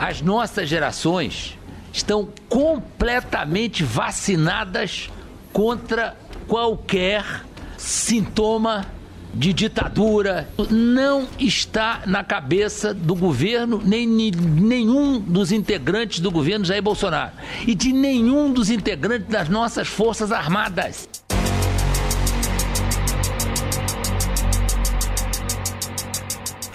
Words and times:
as 0.00 0.22
nossas 0.22 0.66
gerações 0.66 1.58
estão 1.92 2.26
completamente 2.48 3.84
vacinadas 3.84 5.10
contra 5.52 6.16
qualquer 6.48 7.44
sintoma 7.76 8.86
de 9.34 9.52
ditadura. 9.52 10.48
Não 10.70 11.28
está 11.38 12.00
na 12.06 12.24
cabeça 12.24 12.94
do 12.94 13.14
governo, 13.14 13.82
nem 13.84 14.06
nenhum 14.06 15.20
dos 15.20 15.52
integrantes 15.52 16.18
do 16.18 16.30
governo 16.30 16.64
Jair 16.64 16.82
Bolsonaro 16.82 17.32
e 17.66 17.74
de 17.74 17.92
nenhum 17.92 18.50
dos 18.50 18.70
integrantes 18.70 19.28
das 19.28 19.50
nossas 19.50 19.86
Forças 19.86 20.32
Armadas. 20.32 21.09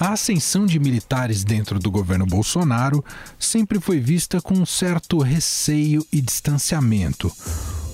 A 0.06 0.10
ascensão 0.10 0.68
de 0.68 0.80
militares 0.80 1.44
dentro 1.44 1.80
do 1.80 1.90
governo 1.90 2.28
Bolsonaro 2.28 3.04
sempre 3.40 3.80
foi 3.80 4.00
vista 4.00 4.40
com 4.40 4.54
um 4.54 4.64
certo 4.64 5.18
receio 5.18 6.06
e 6.14 6.22
distanciamento. 6.22 7.32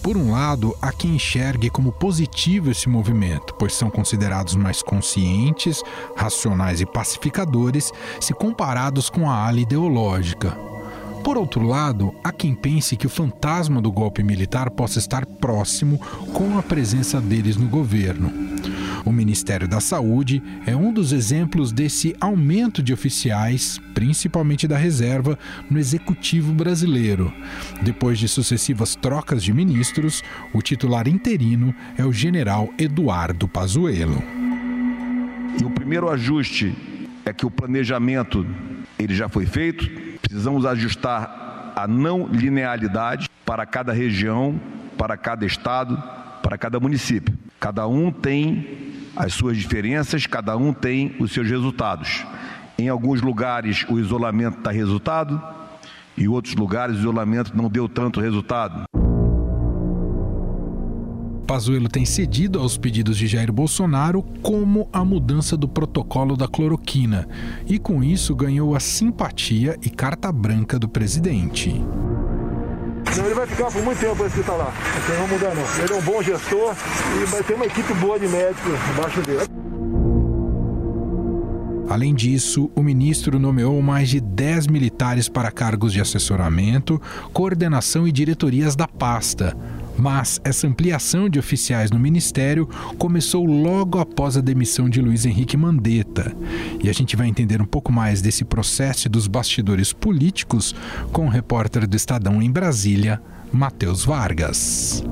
Por 0.04 0.18
um 0.18 0.32
lado, 0.32 0.76
há 0.82 0.92
quem 0.92 1.16
enxergue 1.16 1.70
como 1.70 1.94
positivo 1.94 2.70
esse 2.70 2.90
movimento, 2.90 3.56
pois 3.58 3.74
são 3.74 3.90
considerados 3.90 4.58
mais 4.58 4.84
conscientes, 4.84 5.82
racionais 6.14 6.82
e 6.82 6.86
pacificadores 6.86 7.94
se 8.20 8.34
comparados 8.34 9.10
com 9.10 9.30
a 9.30 9.48
ala 9.48 9.62
ideológica. 9.62 10.52
Por 11.24 11.38
outro 11.38 11.66
lado, 11.66 12.14
há 12.26 12.34
quem 12.34 12.54
pense 12.54 12.98
que 12.98 13.08
o 13.08 13.10
fantasma 13.10 13.82
do 13.82 13.90
golpe 13.90 14.22
militar 14.22 14.70
possa 14.70 15.00
estar 15.00 15.26
próximo 15.26 15.98
com 16.34 16.60
a 16.60 16.62
presença 16.62 17.22
deles 17.22 17.56
no 17.56 17.70
governo. 17.70 18.34
O 19.04 19.12
Ministério 19.12 19.68
da 19.68 19.80
Saúde 19.80 20.44
é 20.66 20.76
um 20.76 20.94
dos 20.94 21.12
exemplos 21.12 21.72
desse 21.72 22.16
aumento 22.22 22.84
de 22.84 22.94
oficiais, 22.94 23.80
principalmente 23.94 24.68
da 24.68 24.78
reserva, 24.78 25.38
no 25.70 25.80
executivo 25.80 26.54
brasileiro. 26.54 27.34
Depois 27.82 28.20
de 28.20 28.28
sucessivas 28.28 28.96
trocas 28.96 29.44
de 29.44 29.52
ministros, 29.52 30.24
o 30.54 30.62
titular 30.62 31.08
interino 31.08 31.74
é 31.98 32.06
o 32.06 32.14
general 32.14 32.70
Eduardo 32.78 33.48
Pazuello. 33.48 34.22
E 35.60 35.64
o 35.64 35.70
primeiro 35.72 36.10
ajuste 36.10 36.76
é 37.26 37.34
que 37.34 37.46
o 37.46 37.52
planejamento 37.52 38.46
ele 39.00 39.16
já 39.16 39.28
foi 39.28 39.48
feito, 39.48 39.90
precisamos 40.22 40.66
ajustar 40.66 41.74
a 41.76 41.88
não 41.88 42.28
linearidade 42.28 43.28
para 43.44 43.66
cada 43.66 43.92
região, 43.92 44.60
para 44.96 45.18
cada 45.18 45.46
estado, 45.46 46.02
para 46.44 46.58
cada 46.58 46.80
município. 46.80 47.38
Cada 47.60 47.88
um 47.88 48.12
tem 48.12 48.81
as 49.16 49.34
suas 49.34 49.58
diferenças, 49.58 50.26
cada 50.26 50.56
um 50.56 50.74
tem 50.74 51.16
os 51.20 51.32
seus 51.32 51.48
resultados. 51.50 52.26
Em 52.78 52.90
alguns 52.90 53.22
lugares 53.22 53.86
o 53.90 54.00
isolamento 54.00 54.62
dá 54.62 54.72
resultado, 54.72 55.42
em 56.18 56.28
outros 56.28 56.56
lugares 56.56 56.98
o 56.98 57.00
isolamento 57.00 57.56
não 57.56 57.70
deu 57.70 57.88
tanto 57.88 58.20
resultado. 58.20 58.84
Pazuello 61.52 61.90
tem 61.90 62.06
cedido 62.06 62.60
aos 62.60 62.78
pedidos 62.78 63.18
de 63.18 63.28
Jair 63.28 63.52
Bolsonaro, 63.52 64.24
como 64.42 64.88
a 64.94 65.04
mudança 65.04 65.58
do 65.58 65.68
protocolo 65.68 66.38
da 66.38 66.48
cloroquina, 66.48 67.28
e 67.68 67.78
com 67.78 68.02
isso 68.02 68.34
ganhou 68.34 68.74
a 68.74 68.80
simpatia 68.80 69.78
e 69.82 69.90
carta 69.90 70.32
branca 70.32 70.80
do 70.80 70.88
presidente. 70.88 71.76
Não, 73.18 73.26
ele 73.26 73.36
vai 73.36 73.46
ficar 73.46 73.72
por 73.72 73.84
muito 73.84 74.00
tempo 74.00 74.26
está 74.26 74.54
lá. 74.54 74.74
Não 75.10 75.16
vamos 75.16 75.32
mudar 75.32 75.54
não. 75.54 75.84
Ele 75.84 75.94
é 75.94 75.96
um 75.96 76.02
bom 76.02 76.22
gestor 76.22 76.76
e 77.22 77.26
vai 77.26 77.44
ter 77.44 77.54
uma 77.54 77.66
equipe 77.66 77.94
boa 77.96 78.20
de 78.20 78.28
médicos 78.28 78.74
embaixo 78.94 79.22
dele. 79.22 79.62
Além 81.90 82.16
disso, 82.16 82.72
o 82.74 82.82
ministro 82.82 83.38
nomeou 83.38 83.82
mais 83.82 84.08
de 84.08 84.22
10 84.22 84.68
militares 84.68 85.28
para 85.28 85.52
cargos 85.52 85.92
de 85.92 86.00
assessoramento, 86.00 87.02
coordenação 87.34 88.08
e 88.08 88.14
diretorias 88.14 88.78
da 88.78 88.88
pasta. 88.88 89.58
Mas 89.98 90.40
essa 90.44 90.68
ampliação 90.68 91.30
de 91.30 91.38
oficiais 91.38 91.92
no 91.92 92.00
ministério 92.00 92.68
começou 92.98 93.46
logo 93.46 94.00
após 94.00 94.38
a 94.38 94.42
demissão 94.42 94.90
de 94.90 95.02
Luiz 95.02 95.26
Henrique 95.26 95.58
Mandetta. 95.58 96.36
E 96.82 96.90
a 96.90 96.94
gente 96.94 97.16
vai 97.16 97.28
entender 97.28 97.62
um 97.62 97.66
pouco 97.66 97.92
mais 97.92 98.22
desse 98.22 98.44
processo 98.44 99.08
e 99.08 99.10
dos 99.10 99.28
bastidores 99.28 99.94
políticos 99.94 100.76
com 101.12 101.26
o 101.26 101.30
repórter 101.30 101.88
do 101.88 101.96
Estadão 101.96 102.42
em 102.42 102.52
Brasília, 102.52 103.22
Matheus 103.52 104.06
Vargas. 104.06 105.04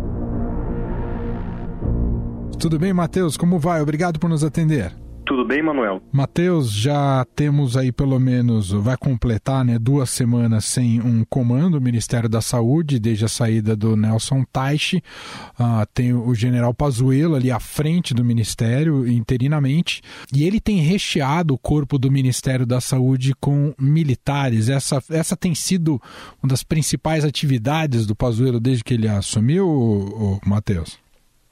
Tudo 2.60 2.78
bem, 2.78 2.94
Matheus? 2.94 3.38
Como 3.38 3.58
vai? 3.58 3.82
Obrigado 3.82 4.20
por 4.20 4.30
nos 4.30 4.44
atender. 4.44 4.94
Tudo 5.30 5.46
bem, 5.46 5.62
Manuel? 5.62 6.02
Matheus, 6.12 6.72
já 6.72 7.24
temos 7.36 7.78
aí 7.78 7.92
pelo 7.92 8.20
menos, 8.20 8.72
vai 8.72 8.98
completar, 8.98 9.64
né, 9.64 9.78
duas 9.78 10.10
semanas 10.10 10.66
sem 10.66 11.00
um 11.00 11.24
comando, 11.24 11.78
o 11.78 11.82
Ministério 11.82 12.28
da 12.28 12.42
Saúde, 12.42 12.98
desde 12.98 13.26
a 13.26 13.28
saída 13.28 13.76
do 13.76 13.96
Nelson 13.96 14.44
Taixe. 14.52 15.04
Uh, 15.52 15.86
tem 15.94 16.14
o 16.14 16.34
general 16.34 16.74
Pazuello 16.74 17.36
ali 17.36 17.52
à 17.52 17.60
frente 17.60 18.12
do 18.12 18.26
Ministério, 18.26 19.08
interinamente, 19.08 20.02
e 20.34 20.46
ele 20.46 20.60
tem 20.60 20.78
recheado 20.78 21.54
o 21.54 21.60
corpo 21.60 22.00
do 22.00 22.12
Ministério 22.12 22.66
da 22.66 22.82
Saúde 22.82 23.36
com 23.40 23.72
militares. 23.80 24.68
Essa, 24.68 25.00
essa 25.12 25.38
tem 25.38 25.54
sido 25.54 26.02
uma 26.42 26.50
das 26.50 26.64
principais 26.64 27.24
atividades 27.24 28.08
do 28.08 28.16
Pazuello 28.16 28.60
desde 28.60 28.84
que 28.84 28.96
ele 28.96 29.08
assumiu, 29.08 30.40
Matheus? 30.44 30.98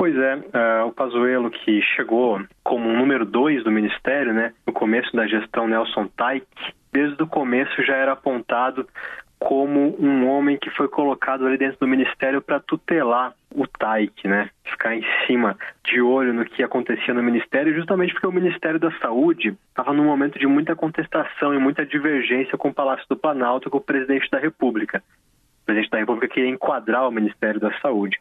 Pois 0.08 0.20
é, 0.20 0.36
uh, 0.38 0.88
o 0.88 0.94
Pazuello 0.94 1.52
que 1.52 1.82
chegou 1.82 2.40
como 2.64 2.94
número 2.94 3.26
dois 3.26 3.62
do 3.66 3.70
ministério, 3.70 4.34
né, 4.34 4.54
no 4.66 4.72
começo 4.72 5.14
da 5.14 5.28
gestão 5.28 5.68
Nelson 5.68 6.08
Taik, 6.08 6.48
desde 6.94 7.22
o 7.22 7.28
começo 7.28 7.84
já 7.84 7.94
era 7.94 8.14
apontado 8.14 8.88
como 9.38 9.98
um 10.00 10.26
homem 10.30 10.58
que 10.58 10.70
foi 10.70 10.88
colocado 10.88 11.46
ali 11.46 11.58
dentro 11.58 11.78
do 11.82 11.88
ministério 11.90 12.42
para 12.42 12.62
tutelar 12.62 13.34
o 13.54 13.68
Taik, 13.68 14.26
né, 14.30 14.50
ficar 14.64 14.96
em 14.96 15.04
cima, 15.26 15.58
de 15.84 16.00
olho 16.00 16.34
no 16.34 16.46
que 16.46 16.64
acontecia 16.64 17.14
no 17.14 17.22
ministério, 17.22 17.76
justamente 17.76 18.14
porque 18.14 18.28
o 18.28 18.32
Ministério 18.32 18.80
da 18.80 18.92
Saúde 19.02 19.58
estava 19.68 19.92
num 19.92 20.06
momento 20.06 20.40
de 20.40 20.48
muita 20.48 20.74
contestação 20.74 21.54
e 21.54 21.58
muita 21.58 21.86
divergência 21.86 22.58
com 22.58 22.70
o 22.70 22.74
Palácio 22.74 23.06
do 23.10 23.18
Planalto, 23.18 23.70
com 23.70 23.80
o 23.80 23.82
presidente 23.82 24.32
da 24.32 24.40
República. 24.40 25.04
O 25.64 25.66
presidente 25.66 25.92
da 25.92 25.98
República 25.98 26.34
queria 26.34 26.50
enquadrar 26.50 27.06
o 27.06 27.12
Ministério 27.12 27.60
da 27.60 27.78
Saúde 27.82 28.18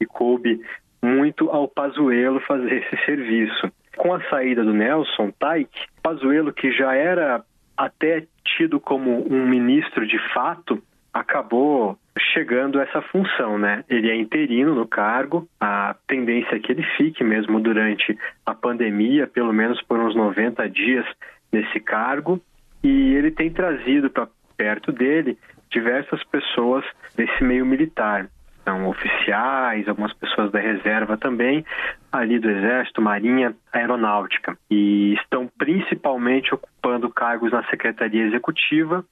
e 0.00 0.06
coube 0.06 0.60
muito 1.02 1.50
ao 1.50 1.68
Pazuello 1.68 2.40
fazer 2.40 2.82
esse 2.82 3.04
serviço. 3.04 3.70
Com 3.96 4.14
a 4.14 4.22
saída 4.28 4.64
do 4.64 4.72
Nelson 4.72 5.30
Taik, 5.38 5.70
Pazuello, 6.02 6.52
que 6.52 6.70
já 6.72 6.94
era 6.94 7.42
até 7.76 8.24
tido 8.44 8.80
como 8.80 9.26
um 9.32 9.46
ministro 9.46 10.06
de 10.06 10.18
fato, 10.32 10.82
acabou 11.12 11.98
chegando 12.32 12.78
a 12.78 12.82
essa 12.82 13.00
função, 13.02 13.58
né? 13.58 13.84
Ele 13.88 14.10
é 14.10 14.16
interino 14.16 14.74
no 14.74 14.86
cargo, 14.86 15.48
a 15.60 15.94
tendência 16.06 16.56
é 16.56 16.58
que 16.58 16.72
ele 16.72 16.82
fique 16.96 17.22
mesmo 17.22 17.60
durante 17.60 18.16
a 18.44 18.54
pandemia, 18.54 19.26
pelo 19.26 19.52
menos 19.52 19.80
por 19.82 19.98
uns 19.98 20.14
90 20.14 20.68
dias 20.68 21.06
nesse 21.52 21.80
cargo, 21.80 22.40
e 22.82 23.14
ele 23.14 23.30
tem 23.30 23.50
trazido 23.50 24.10
para 24.10 24.28
perto 24.56 24.92
dele 24.92 25.38
diversas 25.70 26.22
pessoas 26.24 26.84
desse 27.16 27.42
meio 27.44 27.64
militar 27.64 28.28
são 28.68 28.86
oficiais, 28.86 29.88
algumas 29.88 30.12
pessoas 30.12 30.52
da 30.52 30.58
reserva 30.58 31.16
também, 31.16 31.64
ali 32.12 32.38
do 32.38 32.50
Exército, 32.50 33.00
Marinha, 33.00 33.54
Aeronáutica. 33.72 34.58
E 34.70 35.14
estão 35.14 35.50
principalmente 35.58 36.54
ocupando 36.54 37.08
cargos 37.08 37.50
na 37.50 37.64
Secretaria 37.70 38.26
Executiva, 38.26 39.02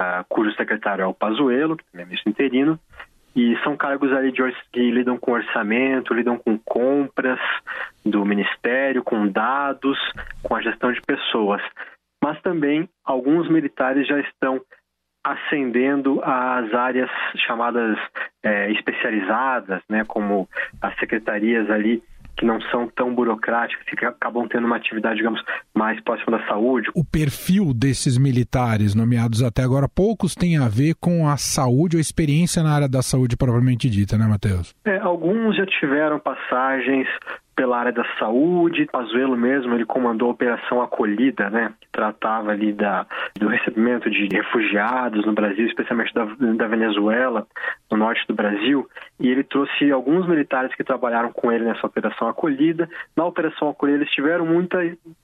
uh, 0.00 0.24
cujo 0.28 0.54
secretário 0.54 1.02
é 1.02 1.06
o 1.06 1.14
Pazuello, 1.14 1.76
que 1.76 1.84
também 1.90 2.04
é 2.04 2.06
ministro 2.06 2.30
interino, 2.30 2.78
e 3.34 3.56
são 3.64 3.76
cargos 3.76 4.12
ali 4.12 4.30
de, 4.30 4.42
que 4.72 4.90
lidam 4.90 5.18
com 5.18 5.32
orçamento, 5.32 6.14
lidam 6.14 6.38
com 6.38 6.56
compras 6.58 7.40
do 8.06 8.24
Ministério, 8.24 9.02
com 9.02 9.26
dados, 9.26 9.98
com 10.42 10.54
a 10.54 10.62
gestão 10.62 10.92
de 10.92 11.00
pessoas. 11.02 11.62
Mas 12.22 12.40
também 12.42 12.88
alguns 13.04 13.48
militares 13.48 14.06
já 14.06 14.20
estão 14.20 14.60
ascendendo 15.22 16.20
às 16.22 16.72
áreas 16.74 17.10
chamadas 17.46 17.98
é, 18.42 18.70
especializadas, 18.72 19.82
né, 19.88 20.04
como 20.06 20.48
as 20.80 20.98
secretarias 20.98 21.70
ali 21.70 22.02
que 22.36 22.46
não 22.46 22.58
são 22.70 22.88
tão 22.88 23.14
burocráticas, 23.14 23.84
que 23.84 24.04
acabam 24.04 24.48
tendo 24.48 24.66
uma 24.66 24.76
atividade, 24.76 25.16
digamos, 25.16 25.42
mais 25.74 26.00
próxima 26.00 26.38
da 26.38 26.46
saúde. 26.46 26.88
O 26.94 27.04
perfil 27.04 27.74
desses 27.74 28.16
militares 28.16 28.94
nomeados 28.94 29.42
até 29.42 29.62
agora, 29.62 29.86
poucos 29.86 30.34
têm 30.34 30.56
a 30.56 30.66
ver 30.66 30.94
com 30.98 31.28
a 31.28 31.36
saúde 31.36 31.96
ou 31.96 32.00
experiência 32.00 32.62
na 32.62 32.74
área 32.74 32.88
da 32.88 33.02
saúde 33.02 33.36
propriamente 33.36 33.90
dita, 33.90 34.16
né, 34.16 34.26
Matheus? 34.26 34.74
É, 34.86 34.96
alguns 34.98 35.54
já 35.54 35.66
tiveram 35.66 36.18
passagens 36.18 37.06
pela 37.60 37.78
área 37.78 37.92
da 37.92 38.06
saúde. 38.18 38.88
Pazuello 38.90 39.36
mesmo, 39.36 39.74
ele 39.74 39.84
comandou 39.84 40.28
a 40.28 40.32
Operação 40.32 40.80
Acolhida, 40.80 41.50
né, 41.50 41.74
que 41.78 41.88
tratava 41.92 42.52
ali 42.52 42.72
da, 42.72 43.06
do 43.38 43.48
recebimento 43.48 44.08
de 44.08 44.28
refugiados 44.32 45.26
no 45.26 45.34
Brasil, 45.34 45.66
especialmente 45.66 46.14
da, 46.14 46.24
da 46.24 46.66
Venezuela, 46.66 47.46
no 47.90 47.98
norte 47.98 48.26
do 48.26 48.32
Brasil, 48.32 48.88
e 49.18 49.28
ele 49.28 49.44
trouxe 49.44 49.90
alguns 49.90 50.26
militares 50.26 50.74
que 50.74 50.82
trabalharam 50.82 51.30
com 51.32 51.52
ele 51.52 51.66
nessa 51.66 51.86
Operação 51.86 52.28
Acolhida. 52.28 52.88
Na 53.14 53.26
Operação 53.26 53.68
Acolhida 53.68 53.98
eles 53.98 54.14
tiveram 54.14 54.46
muita, 54.46 54.78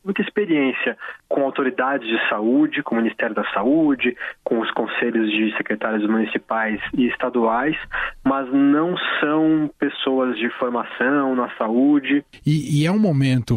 muita 0.04 0.20
experiência 0.20 0.98
com 1.30 1.42
autoridades 1.42 2.06
de 2.06 2.28
saúde, 2.28 2.82
com 2.82 2.96
o 2.96 2.98
Ministério 2.98 3.34
da 3.34 3.44
Saúde, 3.52 4.14
com 4.44 4.60
os 4.60 4.70
conselhos 4.72 5.30
de 5.30 5.56
secretários 5.56 6.06
municipais 6.06 6.82
e 6.92 7.06
estaduais, 7.06 7.76
mas 8.22 8.46
não 8.52 8.94
são 9.20 9.70
pessoas 9.78 10.36
de 10.36 10.50
formação 10.50 11.34
na 11.34 11.48
saúde, 11.56 12.25
e, 12.44 12.80
e 12.80 12.86
é 12.86 12.92
um 12.92 12.98
momento 12.98 13.56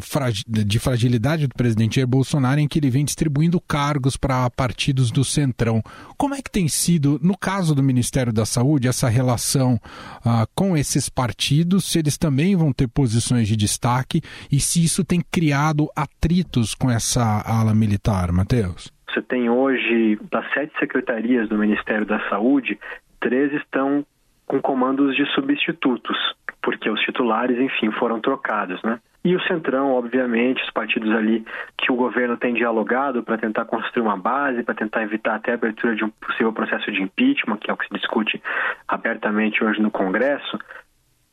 de 0.65 0.79
fragilidade 0.79 1.47
do 1.47 1.55
presidente 1.55 1.95
Jair 1.95 2.07
Bolsonaro 2.07 2.59
em 2.59 2.67
que 2.67 2.79
ele 2.79 2.89
vem 2.89 3.05
distribuindo 3.05 3.59
cargos 3.61 4.17
para 4.17 4.49
partidos 4.49 5.11
do 5.11 5.23
Centrão. 5.23 5.81
Como 6.17 6.35
é 6.35 6.41
que 6.41 6.51
tem 6.51 6.67
sido, 6.67 7.19
no 7.21 7.37
caso 7.37 7.75
do 7.75 7.83
Ministério 7.83 8.33
da 8.33 8.45
Saúde, 8.45 8.87
essa 8.87 9.09
relação 9.09 9.79
ah, 10.25 10.45
com 10.55 10.75
esses 10.75 11.09
partidos, 11.09 11.85
se 11.91 11.99
eles 11.99 12.17
também 12.17 12.55
vão 12.55 12.73
ter 12.73 12.87
posições 12.87 13.47
de 13.47 13.55
destaque 13.55 14.21
e 14.51 14.59
se 14.59 14.83
isso 14.83 15.03
tem 15.03 15.21
criado 15.21 15.87
atritos 15.95 16.73
com 16.73 16.89
essa 16.89 17.41
ala 17.45 17.73
militar, 17.73 18.31
Matheus? 18.31 18.91
Você 19.09 19.21
tem 19.23 19.49
hoje, 19.49 20.19
das 20.31 20.45
sete 20.53 20.71
secretarias 20.79 21.49
do 21.49 21.57
Ministério 21.57 22.05
da 22.05 22.19
Saúde, 22.29 22.79
três 23.19 23.51
estão 23.53 24.05
com 24.45 24.61
comandos 24.61 25.15
de 25.15 25.25
substitutos 25.33 26.17
porque 26.61 26.89
os 26.89 26.99
titulares, 27.01 27.57
enfim, 27.57 27.91
foram 27.91 28.19
trocados, 28.19 28.81
né? 28.83 28.99
E 29.23 29.35
o 29.35 29.41
Centrão, 29.43 29.91
obviamente, 29.91 30.63
os 30.63 30.71
partidos 30.71 31.11
ali 31.11 31.45
que 31.77 31.91
o 31.91 31.95
governo 31.95 32.37
tem 32.37 32.53
dialogado 32.53 33.21
para 33.21 33.37
tentar 33.37 33.65
construir 33.65 34.01
uma 34.01 34.17
base, 34.17 34.63
para 34.63 34.75
tentar 34.75 35.03
evitar 35.03 35.35
até 35.35 35.51
a 35.51 35.55
abertura 35.55 35.95
de 35.95 36.05
um 36.05 36.09
possível 36.09 36.53
processo 36.53 36.89
de 36.91 37.01
impeachment, 37.01 37.57
que 37.57 37.69
é 37.69 37.73
o 37.73 37.77
que 37.77 37.87
se 37.87 37.93
discute 37.93 38.41
abertamente 38.87 39.63
hoje 39.63 39.81
no 39.81 39.91
Congresso, 39.91 40.57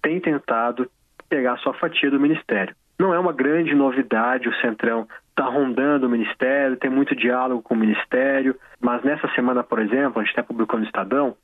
tem 0.02 0.20
tentado 0.20 0.90
pegar 1.28 1.58
sua 1.58 1.74
fatia 1.74 2.10
do 2.10 2.18
Ministério. 2.18 2.74
Não 2.98 3.14
é 3.14 3.18
uma 3.18 3.32
grande 3.32 3.74
novidade, 3.74 4.48
o 4.48 4.60
Centrão 4.60 5.06
está 5.30 5.44
rondando 5.44 6.06
o 6.06 6.10
Ministério, 6.10 6.76
tem 6.76 6.90
muito 6.90 7.14
diálogo 7.14 7.62
com 7.62 7.74
o 7.74 7.78
Ministério, 7.78 8.56
mas 8.80 9.02
nessa 9.04 9.28
semana, 9.34 9.62
por 9.62 9.78
exemplo, 9.78 10.20
a 10.20 10.24
gente 10.24 10.32
até 10.32 10.42
publicou 10.42 10.80
no 10.80 10.86
Estadão 10.86 11.36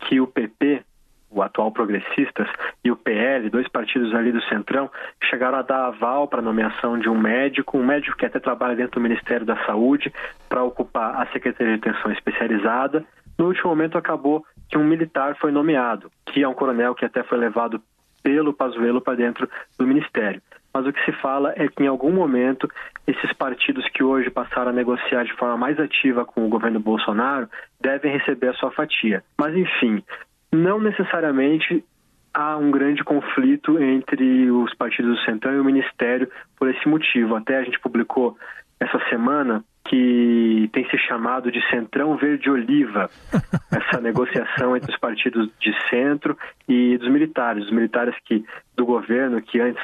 que 0.00 0.20
o 0.20 0.26
PP 0.26 0.82
o 1.30 1.42
atual 1.42 1.70
Progressistas 1.70 2.48
e 2.84 2.90
o 2.90 2.96
PL, 2.96 3.48
dois 3.48 3.68
partidos 3.68 4.14
ali 4.14 4.32
do 4.32 4.42
Centrão, 4.44 4.90
chegaram 5.24 5.58
a 5.58 5.62
dar 5.62 5.86
aval 5.86 6.26
para 6.26 6.40
a 6.40 6.42
nomeação 6.42 6.98
de 6.98 7.08
um 7.08 7.18
médico, 7.18 7.78
um 7.78 7.86
médico 7.86 8.16
que 8.16 8.26
até 8.26 8.40
trabalha 8.40 8.74
dentro 8.74 9.00
do 9.00 9.02
Ministério 9.02 9.46
da 9.46 9.56
Saúde, 9.64 10.12
para 10.48 10.64
ocupar 10.64 11.22
a 11.22 11.26
Secretaria 11.32 11.78
de 11.78 11.88
Atenção 11.88 12.10
Especializada. 12.10 13.04
No 13.38 13.46
último 13.46 13.70
momento 13.70 13.96
acabou 13.96 14.44
que 14.68 14.76
um 14.76 14.84
militar 14.84 15.36
foi 15.36 15.52
nomeado, 15.52 16.10
que 16.26 16.42
é 16.42 16.48
um 16.48 16.54
coronel 16.54 16.94
que 16.94 17.04
até 17.04 17.22
foi 17.22 17.38
levado 17.38 17.80
pelo 18.22 18.52
Pazuello 18.52 19.00
para 19.00 19.16
dentro 19.16 19.48
do 19.78 19.86
Ministério. 19.86 20.42
Mas 20.72 20.86
o 20.86 20.92
que 20.92 21.04
se 21.04 21.12
fala 21.20 21.52
é 21.56 21.66
que 21.66 21.82
em 21.82 21.88
algum 21.88 22.12
momento 22.12 22.68
esses 23.06 23.32
partidos 23.32 23.88
que 23.88 24.04
hoje 24.04 24.30
passaram 24.30 24.70
a 24.70 24.74
negociar 24.74 25.24
de 25.24 25.34
forma 25.34 25.56
mais 25.56 25.78
ativa 25.80 26.24
com 26.24 26.46
o 26.46 26.48
governo 26.48 26.78
Bolsonaro 26.78 27.48
devem 27.80 28.12
receber 28.12 28.48
a 28.48 28.54
sua 28.54 28.70
fatia. 28.70 29.24
Mas 29.36 29.54
enfim, 29.56 30.02
não 30.52 30.80
necessariamente 30.80 31.84
há 32.32 32.56
um 32.56 32.70
grande 32.70 33.02
conflito 33.02 33.78
entre 33.82 34.50
os 34.50 34.74
partidos 34.74 35.16
do 35.16 35.24
Centrão 35.24 35.54
e 35.54 35.60
o 35.60 35.64
Ministério 35.64 36.30
por 36.56 36.68
esse 36.68 36.88
motivo. 36.88 37.34
Até 37.34 37.58
a 37.58 37.64
gente 37.64 37.80
publicou 37.80 38.36
essa 38.78 38.98
semana 39.08 39.64
que 39.84 40.70
tem 40.72 40.88
se 40.88 40.98
chamado 40.98 41.50
de 41.50 41.60
Centrão 41.68 42.16
Verde-Oliva, 42.16 43.10
essa 43.72 44.00
negociação 44.00 44.76
entre 44.76 44.92
os 44.92 44.98
partidos 44.98 45.50
de 45.58 45.72
centro 45.88 46.36
e 46.68 46.96
dos 46.98 47.08
militares, 47.08 47.64
os 47.64 47.72
militares 47.72 48.14
que 48.24 48.44
do 48.76 48.86
governo 48.86 49.42
que 49.42 49.60
antes 49.60 49.82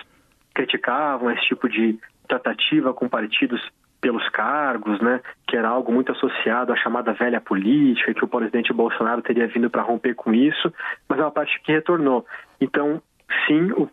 criticavam 0.54 1.30
esse 1.30 1.46
tipo 1.46 1.68
de 1.68 1.98
tratativa 2.28 2.94
com 2.94 3.08
partidos 3.08 3.60
pelos 4.06 4.28
cargos, 4.28 5.00
né, 5.00 5.20
que 5.48 5.56
era 5.56 5.68
algo 5.68 5.92
muito 5.92 6.12
associado 6.12 6.72
à 6.72 6.76
chamada 6.76 7.12
velha 7.12 7.40
política, 7.40 8.14
que 8.14 8.24
o 8.24 8.28
presidente 8.28 8.72
Bolsonaro 8.72 9.20
teria 9.20 9.48
vindo 9.48 9.68
para 9.68 9.82
romper 9.82 10.14
com 10.14 10.32
isso, 10.32 10.72
mas 11.08 11.18
é 11.18 11.22
uma 11.22 11.32
parte 11.32 11.60
que 11.64 11.72
retornou. 11.72 12.24
Então, 12.60 13.02
sim, 13.48 13.72
o, 13.72 13.90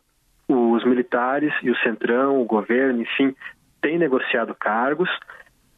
os 0.48 0.86
militares 0.86 1.51
e 1.63 1.71
o 1.71 1.77
Centrão, 1.77 2.39
o 2.39 2.45
governo, 2.45 3.01
enfim, 3.01 3.36
têm 3.81 3.98
negociado 3.98 4.54
cargos. 4.54 5.10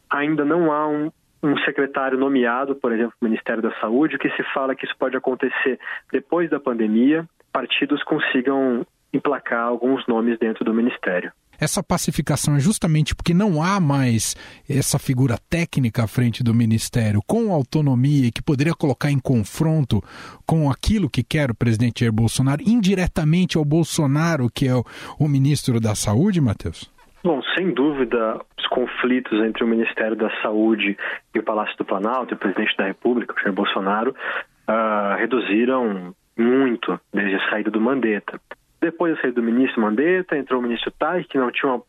Ainda 0.09 0.43
não 0.43 0.69
há 0.69 0.85
um, 0.85 1.09
um 1.41 1.57
secretário 1.59 2.17
nomeado, 2.17 2.75
por 2.75 2.91
exemplo, 2.91 3.13
no 3.21 3.29
Ministério 3.29 3.63
da 3.63 3.71
Saúde, 3.79 4.17
o 4.17 4.19
que 4.19 4.29
se 4.31 4.43
fala 4.53 4.75
que 4.75 4.85
isso 4.85 4.97
pode 4.99 5.15
acontecer 5.15 5.79
depois 6.11 6.49
da 6.49 6.59
pandemia, 6.59 7.25
partidos 7.53 8.03
consigam 8.03 8.85
emplacar 9.13 9.63
alguns 9.63 10.05
nomes 10.07 10.37
dentro 10.37 10.65
do 10.65 10.73
Ministério. 10.73 11.31
Essa 11.59 11.83
pacificação 11.83 12.55
é 12.55 12.59
justamente 12.59 13.15
porque 13.15 13.33
não 13.33 13.61
há 13.61 13.79
mais 13.79 14.35
essa 14.69 14.99
figura 14.99 15.37
técnica 15.49 16.03
à 16.03 16.07
frente 16.07 16.43
do 16.43 16.53
Ministério 16.53 17.21
com 17.25 17.51
autonomia 17.51 18.31
que 18.31 18.41
poderia 18.41 18.73
colocar 18.73 19.11
em 19.11 19.19
confronto 19.19 20.01
com 20.45 20.69
aquilo 20.69 21.09
que 21.09 21.23
quer 21.23 21.51
o 21.51 21.55
presidente 21.55 22.01
Jair 22.01 22.13
Bolsonaro, 22.13 22.61
indiretamente 22.65 23.57
ao 23.57 23.65
Bolsonaro, 23.65 24.49
que 24.53 24.67
é 24.67 24.75
o, 24.75 24.83
o 25.19 25.27
ministro 25.27 25.79
da 25.79 25.95
Saúde, 25.95 26.41
Matheus? 26.41 26.91
Bom, 27.23 27.41
sem 27.57 27.73
dúvida, 27.73 28.39
os 28.57 28.67
conflitos 28.67 29.43
entre 29.43 29.63
o 29.63 29.67
Ministério 29.67 30.15
da 30.15 30.29
Saúde 30.41 30.95
e 31.33 31.39
o 31.39 31.43
Palácio 31.43 31.75
do 31.77 31.85
Planalto, 31.85 32.33
e 32.33 32.35
o 32.35 32.37
presidente 32.37 32.77
da 32.77 32.85
República, 32.85 33.33
o 33.33 33.39
Jair 33.39 33.53
Bolsonaro, 33.53 34.11
uh, 34.11 35.17
reduziram 35.17 36.13
muito 36.37 36.99
desde 37.13 37.35
a 37.35 37.49
saída 37.49 37.71
do 37.71 37.81
Mandetta. 37.81 38.39
Depois 38.85 39.19
saída 39.19 39.41
do 39.41 39.43
ministro 39.43 39.81
Mandetta, 39.81 40.37
entrou 40.37 40.59
o 40.59 40.63
ministro 40.63 40.91
Tai, 40.91 41.23
que 41.23 41.39
não 41.39 41.51
tinha 41.51 41.81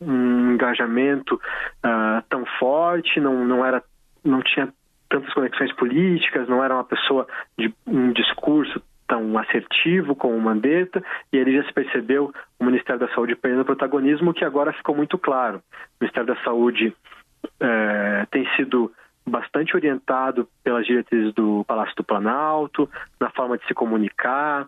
um 0.00 0.52
engajamento 0.54 1.36
uh, 1.36 2.22
tão 2.28 2.44
forte, 2.58 3.20
não, 3.20 3.44
não, 3.44 3.64
era, 3.64 3.80
não 4.24 4.42
tinha 4.42 4.68
tantas 5.08 5.32
conexões 5.32 5.72
políticas, 5.76 6.48
não 6.48 6.64
era 6.64 6.74
uma 6.74 6.82
pessoa 6.82 7.28
de 7.56 7.72
um 7.86 8.10
discurso 8.12 8.82
tão 9.06 9.38
assertivo 9.38 10.16
como 10.16 10.34
o 10.34 10.40
Mandetta, 10.40 11.04
e 11.32 11.36
ele 11.36 11.56
já 11.56 11.64
se 11.68 11.72
percebeu 11.72 12.32
o 12.58 12.64
Ministério 12.64 12.98
da 12.98 13.14
Saúde 13.14 13.36
perdendo 13.36 13.64
protagonismo, 13.64 14.34
que 14.34 14.44
agora 14.44 14.72
ficou 14.72 14.96
muito 14.96 15.16
claro. 15.16 15.58
O 15.58 16.00
Ministério 16.00 16.34
da 16.34 16.42
Saúde 16.42 16.92
eh, 17.60 18.26
tem 18.32 18.48
sido 18.56 18.92
bastante 19.24 19.76
orientado 19.76 20.48
pelas 20.64 20.84
diretrizes 20.84 21.32
do 21.34 21.64
Palácio 21.64 21.94
do 21.94 22.04
Planalto, 22.04 22.90
na 23.20 23.30
forma 23.30 23.56
de 23.56 23.66
se 23.66 23.74
comunicar, 23.74 24.66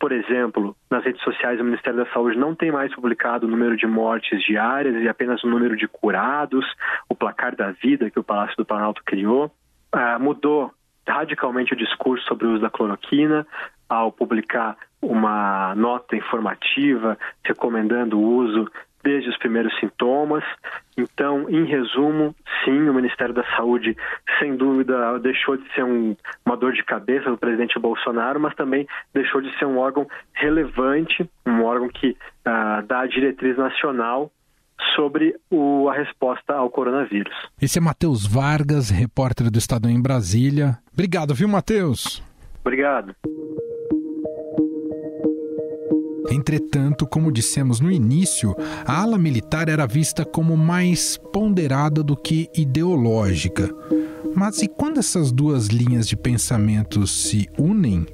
por 0.00 0.12
exemplo, 0.12 0.74
nas 0.90 1.04
redes 1.04 1.22
sociais, 1.22 1.60
o 1.60 1.64
Ministério 1.64 2.02
da 2.02 2.10
Saúde 2.10 2.38
não 2.38 2.54
tem 2.54 2.72
mais 2.72 2.92
publicado 2.94 3.46
o 3.46 3.50
número 3.50 3.76
de 3.76 3.86
mortes 3.86 4.42
diárias 4.42 4.96
e 4.96 5.06
apenas 5.06 5.44
o 5.44 5.46
número 5.46 5.76
de 5.76 5.86
curados, 5.86 6.64
o 7.06 7.14
placar 7.14 7.54
da 7.54 7.70
vida 7.72 8.10
que 8.10 8.18
o 8.18 8.24
Palácio 8.24 8.56
do 8.56 8.64
Planalto 8.64 9.02
criou. 9.04 9.52
Ah, 9.92 10.18
mudou 10.18 10.72
radicalmente 11.06 11.74
o 11.74 11.76
discurso 11.76 12.24
sobre 12.26 12.46
o 12.46 12.52
uso 12.52 12.62
da 12.62 12.70
cloroquina 12.70 13.46
ao 13.86 14.10
publicar 14.10 14.76
uma 15.02 15.74
nota 15.74 16.16
informativa 16.16 17.18
recomendando 17.44 18.18
o 18.18 18.22
uso 18.22 18.70
desde 19.02 19.28
os 19.28 19.36
primeiros 19.38 19.72
sintomas. 19.78 20.44
Então, 20.96 21.48
em 21.48 21.64
resumo, 21.64 22.34
sim, 22.64 22.88
o 22.88 22.94
Ministério 22.94 23.34
da 23.34 23.44
Saúde, 23.56 23.96
sem 24.38 24.56
dúvida, 24.56 25.18
deixou 25.18 25.56
de 25.56 25.74
ser 25.74 25.84
um, 25.84 26.14
uma 26.44 26.56
dor 26.56 26.72
de 26.72 26.84
cabeça 26.84 27.30
do 27.30 27.38
presidente 27.38 27.78
Bolsonaro, 27.78 28.40
mas 28.40 28.54
também 28.54 28.86
deixou 29.14 29.40
de 29.40 29.56
ser 29.58 29.64
um 29.64 29.78
órgão 29.78 30.06
relevante, 30.32 31.28
um 31.46 31.62
órgão 31.64 31.88
que 31.88 32.10
uh, 32.10 32.86
dá 32.86 33.00
a 33.00 33.06
diretriz 33.06 33.56
nacional 33.56 34.30
sobre 34.94 35.34
o, 35.50 35.88
a 35.88 35.94
resposta 35.94 36.54
ao 36.54 36.70
coronavírus. 36.70 37.34
Esse 37.60 37.78
é 37.78 37.80
Matheus 37.80 38.26
Vargas, 38.26 38.90
repórter 38.90 39.50
do 39.50 39.58
Estadão 39.58 39.90
em 39.90 40.00
Brasília. 40.00 40.78
Obrigado, 40.92 41.34
viu, 41.34 41.48
Matheus? 41.48 42.22
Obrigado. 42.62 43.14
Entretanto, 46.30 47.06
como 47.06 47.32
dissemos 47.32 47.80
no 47.80 47.90
início, 47.90 48.54
a 48.86 49.02
ala 49.02 49.18
militar 49.18 49.68
era 49.68 49.86
vista 49.86 50.24
como 50.24 50.56
mais 50.56 51.18
ponderada 51.32 52.02
do 52.02 52.16
que 52.16 52.48
ideológica. 52.54 53.68
Mas 54.34 54.62
e 54.62 54.68
quando 54.68 54.98
essas 54.98 55.32
duas 55.32 55.66
linhas 55.66 56.06
de 56.06 56.16
pensamento 56.16 57.04
se 57.06 57.48
unem? 57.58 58.06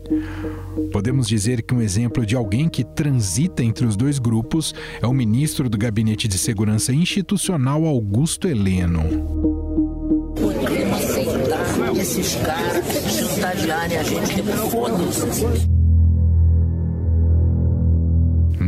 Podemos 0.90 1.28
dizer 1.28 1.62
que 1.62 1.74
um 1.74 1.82
exemplo 1.82 2.24
de 2.24 2.34
alguém 2.34 2.70
que 2.70 2.82
transita 2.82 3.62
entre 3.62 3.84
os 3.84 3.96
dois 3.96 4.18
grupos 4.18 4.74
é 5.00 5.06
o 5.06 5.12
ministro 5.12 5.68
do 5.68 5.76
Gabinete 5.76 6.26
de 6.26 6.38
Segurança 6.38 6.92
Institucional, 6.92 7.84
Augusto 7.84 8.48
Heleno. 8.48 9.02
Podemos 10.34 11.04
aceitar 11.04 11.96
esses 12.00 12.34
caras 12.36 12.84
chantagearem 13.10 13.98
a 13.98 14.02
gente, 14.02 14.42
foda-se. 14.70 15.75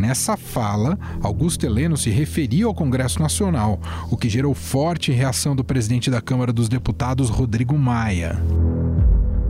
Nessa 0.08 0.38
fala, 0.38 0.98
Augusto 1.22 1.66
Heleno 1.66 1.94
se 1.94 2.08
referia 2.08 2.64
ao 2.64 2.72
Congresso 2.72 3.20
Nacional, 3.20 3.78
o 4.10 4.16
que 4.16 4.26
gerou 4.26 4.54
forte 4.54 5.12
reação 5.12 5.54
do 5.54 5.62
presidente 5.62 6.10
da 6.10 6.18
Câmara 6.18 6.50
dos 6.50 6.66
Deputados, 6.66 7.28
Rodrigo 7.28 7.76
Maia. 7.76 8.42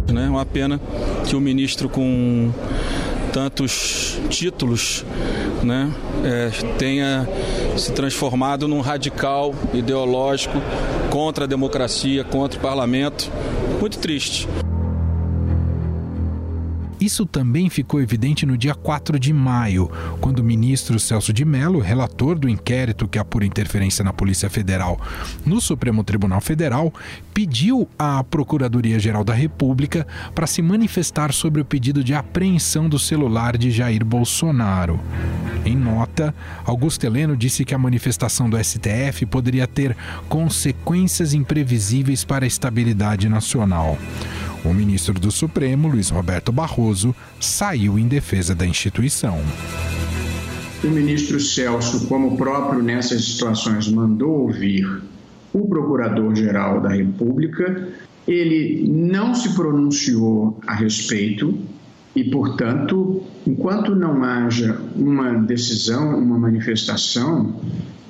É 0.09 0.29
uma 0.29 0.45
pena 0.45 0.81
que 1.25 1.37
o 1.37 1.41
ministro 1.41 1.89
com 1.89 2.51
tantos 3.33 4.19
títulos 4.31 5.07
né, 5.63 5.93
é, 6.25 6.51
tenha 6.77 7.29
se 7.77 7.93
transformado 7.93 8.67
num 8.67 8.81
radical 8.81 9.55
ideológico 9.73 10.61
contra 11.09 11.45
a 11.45 11.47
democracia, 11.47 12.25
contra 12.25 12.59
o 12.59 12.61
parlamento. 12.61 13.31
Muito 13.79 13.97
triste. 14.01 14.49
Isso 17.01 17.25
também 17.25 17.71
ficou 17.71 18.01
evidente 18.01 18.45
no 18.45 18.57
dia 18.57 18.75
4 18.75 19.19
de 19.19 19.33
maio, 19.33 19.91
quando 20.21 20.41
o 20.41 20.45
ministro 20.45 20.99
Celso 20.99 21.33
de 21.33 21.45
Mello, 21.45 21.79
relator 21.79 22.39
do 22.39 22.49
inquérito 22.49 23.07
que 23.07 23.19
apura 23.19 23.47
interferência 23.47 24.05
na 24.05 24.13
Polícia 24.13 24.51
Federal 24.51 25.01
no 25.45 25.61
Supremo 25.61 26.03
Tribunal 26.03 26.41
Federal, 26.41 26.93
pediu 27.33 27.89
à 27.99 28.25
Procuradoria-Geral 28.25 29.23
da 29.23 29.35
República 29.35 30.07
para 30.35 30.47
se 30.47 30.61
manifestar 30.61 31.33
sobre 31.33 31.61
o 31.61 31.65
pedido 31.65 32.03
de 32.03 32.15
apreensão 32.15 32.89
do 32.89 32.99
celular 32.99 33.57
de 33.57 33.71
Jair 33.71 34.05
Bolsonaro. 34.05 34.99
Em 35.69 35.77
nota, 35.77 36.35
Augusto 36.65 37.05
Heleno 37.05 37.37
disse 37.37 37.63
que 37.63 37.75
a 37.75 37.79
manifestação 37.79 38.49
do 38.49 38.57
STF 38.57 39.27
poderia 39.27 39.67
ter 39.67 39.95
consequências 40.27 41.35
imprevisíveis 41.35 42.25
para 42.25 42.47
a 42.47 42.49
estabilidade 42.49 43.29
nacional. 43.29 43.99
O 44.65 44.73
ministro 44.73 45.13
do 45.21 45.31
Supremo, 45.31 45.87
Luiz 45.87 46.09
Roberto 46.09 46.51
Barroso, 46.51 47.15
saiu 47.39 47.99
em 47.99 48.09
defesa 48.09 48.55
da 48.55 48.65
instituição. 48.65 49.43
O 50.83 50.87
ministro 50.87 51.39
Celso, 51.39 52.07
como 52.07 52.39
próprio 52.39 52.83
nessas 52.83 53.23
situações 53.27 53.89
mandou 53.89 54.45
ouvir 54.45 55.03
o 55.53 55.69
Procurador-Geral 55.69 56.81
da 56.81 56.95
República, 56.95 57.89
ele 58.27 58.89
não 58.89 59.35
se 59.35 59.55
pronunciou 59.55 60.59
a 60.67 60.73
respeito 60.73 61.59
e, 62.17 62.25
portanto, 62.25 63.23
enquanto 63.49 63.95
não 63.95 64.23
haja 64.23 64.79
uma 64.95 65.33
decisão, 65.33 66.19
uma 66.19 66.39
manifestação, 66.39 67.55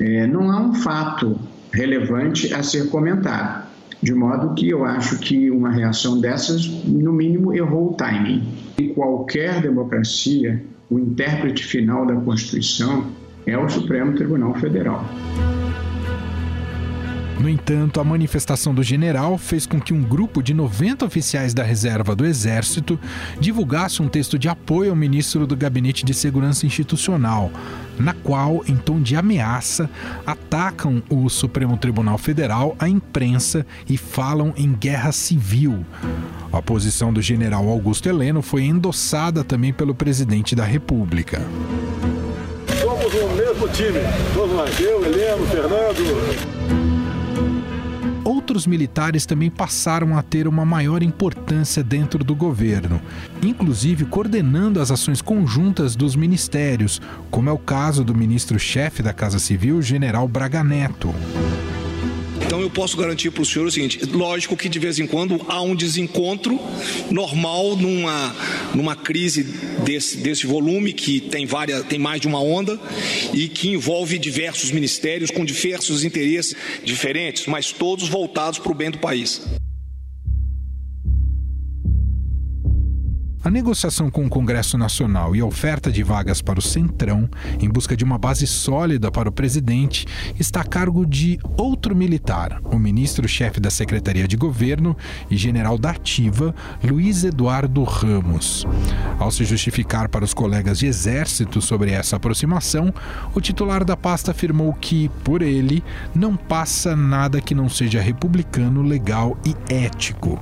é, 0.00 0.26
não 0.26 0.50
há 0.50 0.60
um 0.60 0.74
fato 0.74 1.38
relevante 1.72 2.52
a 2.52 2.62
ser 2.62 2.90
comentado. 2.90 3.68
De 4.02 4.12
modo 4.14 4.54
que 4.54 4.68
eu 4.68 4.84
acho 4.84 5.18
que 5.18 5.50
uma 5.50 5.70
reação 5.70 6.20
dessas, 6.20 6.66
no 6.84 7.12
mínimo, 7.12 7.54
errou 7.54 7.90
o 7.90 7.94
timing. 7.94 8.48
Em 8.78 8.92
qualquer 8.94 9.60
democracia, 9.60 10.62
o 10.90 10.98
intérprete 10.98 11.64
final 11.64 12.04
da 12.06 12.14
Constituição 12.16 13.06
é 13.46 13.56
o 13.56 13.68
Supremo 13.68 14.14
Tribunal 14.14 14.54
Federal. 14.54 15.04
No 17.38 17.48
entanto, 17.48 18.00
a 18.00 18.04
manifestação 18.04 18.74
do 18.74 18.82
general 18.82 19.38
fez 19.38 19.64
com 19.64 19.80
que 19.80 19.94
um 19.94 20.02
grupo 20.02 20.42
de 20.42 20.52
90 20.52 21.04
oficiais 21.04 21.54
da 21.54 21.62
reserva 21.62 22.14
do 22.14 22.26
Exército 22.26 22.98
divulgasse 23.38 24.02
um 24.02 24.08
texto 24.08 24.36
de 24.36 24.48
apoio 24.48 24.90
ao 24.90 24.96
ministro 24.96 25.46
do 25.46 25.56
Gabinete 25.56 26.04
de 26.04 26.12
Segurança 26.12 26.66
Institucional, 26.66 27.52
na 27.96 28.12
qual, 28.12 28.64
em 28.66 28.74
tom 28.74 29.00
de 29.00 29.14
ameaça, 29.14 29.88
atacam 30.26 31.00
o 31.08 31.28
Supremo 31.28 31.76
Tribunal 31.76 32.18
Federal, 32.18 32.74
a 32.76 32.88
imprensa 32.88 33.64
e 33.88 33.96
falam 33.96 34.52
em 34.56 34.72
guerra 34.72 35.12
civil. 35.12 35.86
A 36.52 36.60
posição 36.60 37.12
do 37.12 37.22
general 37.22 37.68
Augusto 37.68 38.08
Heleno 38.08 38.42
foi 38.42 38.64
endossada 38.64 39.44
também 39.44 39.72
pelo 39.72 39.94
presidente 39.94 40.56
da 40.56 40.64
República. 40.64 41.40
Somos 42.80 43.14
o 43.14 43.28
mesmo 43.36 43.68
time, 43.68 44.00
todos 44.34 44.56
nós, 44.56 44.80
eu, 44.80 45.04
Heleno, 45.04 45.46
Fernando 45.46 46.97
outros 48.48 48.66
militares 48.66 49.26
também 49.26 49.50
passaram 49.50 50.16
a 50.16 50.22
ter 50.22 50.48
uma 50.48 50.64
maior 50.64 51.02
importância 51.02 51.84
dentro 51.84 52.24
do 52.24 52.34
governo, 52.34 52.98
inclusive 53.42 54.06
coordenando 54.06 54.80
as 54.80 54.90
ações 54.90 55.20
conjuntas 55.20 55.94
dos 55.94 56.16
ministérios, 56.16 56.98
como 57.30 57.50
é 57.50 57.52
o 57.52 57.58
caso 57.58 58.02
do 58.02 58.14
ministro-chefe 58.14 59.02
da 59.02 59.12
Casa 59.12 59.38
Civil, 59.38 59.82
general 59.82 60.26
Braga 60.26 60.64
Neto. 60.64 61.14
Então 62.48 62.62
eu 62.62 62.70
posso 62.70 62.96
garantir 62.96 63.30
para 63.30 63.42
o 63.42 63.44
senhor 63.44 63.66
o 63.66 63.70
seguinte: 63.70 64.00
lógico 64.06 64.56
que 64.56 64.70
de 64.70 64.78
vez 64.78 64.98
em 64.98 65.06
quando 65.06 65.38
há 65.48 65.60
um 65.60 65.76
desencontro 65.76 66.58
normal 67.10 67.76
numa, 67.76 68.34
numa 68.74 68.96
crise 68.96 69.42
desse, 69.84 70.16
desse 70.16 70.46
volume 70.46 70.94
que 70.94 71.20
tem 71.20 71.44
várias, 71.44 71.84
tem 71.84 71.98
mais 71.98 72.22
de 72.22 72.26
uma 72.26 72.40
onda 72.40 72.80
e 73.34 73.48
que 73.48 73.68
envolve 73.68 74.18
diversos 74.18 74.70
ministérios 74.70 75.30
com 75.30 75.44
diversos 75.44 76.04
interesses 76.04 76.56
diferentes, 76.82 77.44
mas 77.46 77.70
todos 77.70 78.08
voltados 78.08 78.58
para 78.58 78.72
o 78.72 78.74
bem 78.74 78.90
do 78.90 78.98
país. 78.98 79.42
A 83.48 83.50
negociação 83.50 84.10
com 84.10 84.26
o 84.26 84.28
Congresso 84.28 84.76
Nacional 84.76 85.34
e 85.34 85.40
a 85.40 85.46
oferta 85.46 85.90
de 85.90 86.02
vagas 86.02 86.42
para 86.42 86.58
o 86.58 86.62
Centrão, 86.62 87.26
em 87.58 87.66
busca 87.66 87.96
de 87.96 88.04
uma 88.04 88.18
base 88.18 88.46
sólida 88.46 89.10
para 89.10 89.30
o 89.30 89.32
presidente, 89.32 90.06
está 90.38 90.60
a 90.60 90.64
cargo 90.64 91.06
de 91.06 91.40
outro 91.56 91.96
militar, 91.96 92.60
o 92.64 92.78
ministro-chefe 92.78 93.58
da 93.58 93.70
Secretaria 93.70 94.28
de 94.28 94.36
Governo 94.36 94.94
e 95.30 95.36
general 95.38 95.78
da 95.78 95.92
Ativa, 95.92 96.54
Luiz 96.84 97.24
Eduardo 97.24 97.84
Ramos. 97.84 98.66
Ao 99.18 99.30
se 99.30 99.46
justificar 99.46 100.10
para 100.10 100.26
os 100.26 100.34
colegas 100.34 100.78
de 100.78 100.86
exército 100.86 101.62
sobre 101.62 101.90
essa 101.90 102.16
aproximação, 102.16 102.92
o 103.34 103.40
titular 103.40 103.82
da 103.82 103.96
pasta 103.96 104.32
afirmou 104.32 104.74
que, 104.74 105.08
por 105.24 105.40
ele, 105.40 105.82
não 106.14 106.36
passa 106.36 106.94
nada 106.94 107.40
que 107.40 107.54
não 107.54 107.70
seja 107.70 107.98
republicano, 107.98 108.82
legal 108.82 109.38
e 109.42 109.56
ético. 109.72 110.38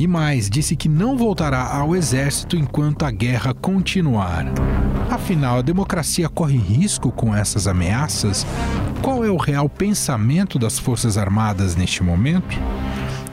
E 0.00 0.06
mais, 0.06 0.48
disse 0.48 0.76
que 0.76 0.88
não 0.88 1.14
voltará 1.14 1.76
ao 1.76 1.94
exército 1.94 2.56
enquanto 2.56 3.04
a 3.04 3.10
guerra 3.10 3.52
continuar. 3.52 4.46
Afinal, 5.10 5.58
a 5.58 5.62
democracia 5.62 6.26
corre 6.26 6.56
risco 6.56 7.12
com 7.12 7.36
essas 7.36 7.66
ameaças? 7.66 8.46
Qual 9.02 9.22
é 9.22 9.30
o 9.30 9.36
real 9.36 9.68
pensamento 9.68 10.58
das 10.58 10.78
Forças 10.78 11.18
Armadas 11.18 11.76
neste 11.76 12.02
momento? 12.02 12.58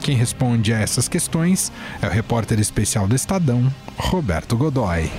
Quem 0.00 0.14
responde 0.14 0.70
a 0.74 0.78
essas 0.78 1.08
questões 1.08 1.72
é 2.02 2.06
o 2.06 2.10
repórter 2.10 2.60
especial 2.60 3.08
do 3.08 3.16
Estadão, 3.16 3.72
Roberto 3.96 4.54
Godoy. 4.54 5.10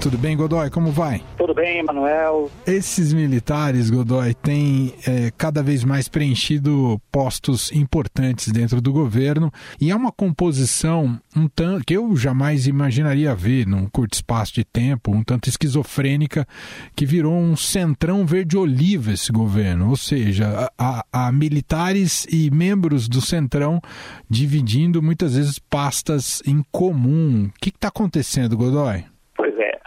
Tudo 0.00 0.16
bem, 0.16 0.34
Godoy? 0.34 0.70
Como 0.70 0.90
vai? 0.90 1.22
Tudo 1.36 1.52
bem, 1.52 1.84
Manuel. 1.84 2.50
Esses 2.66 3.12
militares, 3.12 3.90
Godoy, 3.90 4.32
têm 4.32 4.94
é, 5.06 5.30
cada 5.36 5.62
vez 5.62 5.84
mais 5.84 6.08
preenchido 6.08 6.98
postos 7.12 7.70
importantes 7.70 8.50
dentro 8.50 8.80
do 8.80 8.94
governo 8.94 9.52
e 9.78 9.90
é 9.90 9.94
uma 9.94 10.10
composição 10.10 11.20
um 11.36 11.46
tanto 11.46 11.84
que 11.84 11.92
eu 11.92 12.16
jamais 12.16 12.66
imaginaria 12.66 13.34
ver 13.34 13.66
num 13.66 13.86
curto 13.86 14.14
espaço 14.14 14.54
de 14.54 14.64
tempo, 14.64 15.14
um 15.14 15.22
tanto 15.22 15.50
esquizofrênica, 15.50 16.48
que 16.96 17.04
virou 17.04 17.34
um 17.34 17.54
centrão 17.54 18.24
verde-oliva 18.24 19.12
esse 19.12 19.30
governo, 19.30 19.90
ou 19.90 19.96
seja, 19.98 20.72
a, 20.78 21.04
a 21.12 21.30
militares 21.30 22.26
e 22.30 22.50
membros 22.50 23.06
do 23.06 23.20
centrão 23.20 23.82
dividindo 24.30 25.02
muitas 25.02 25.34
vezes 25.34 25.58
pastas 25.58 26.42
em 26.46 26.64
comum. 26.72 27.50
O 27.54 27.60
que 27.60 27.68
está 27.68 27.88
acontecendo, 27.88 28.56
Godoy? 28.56 29.04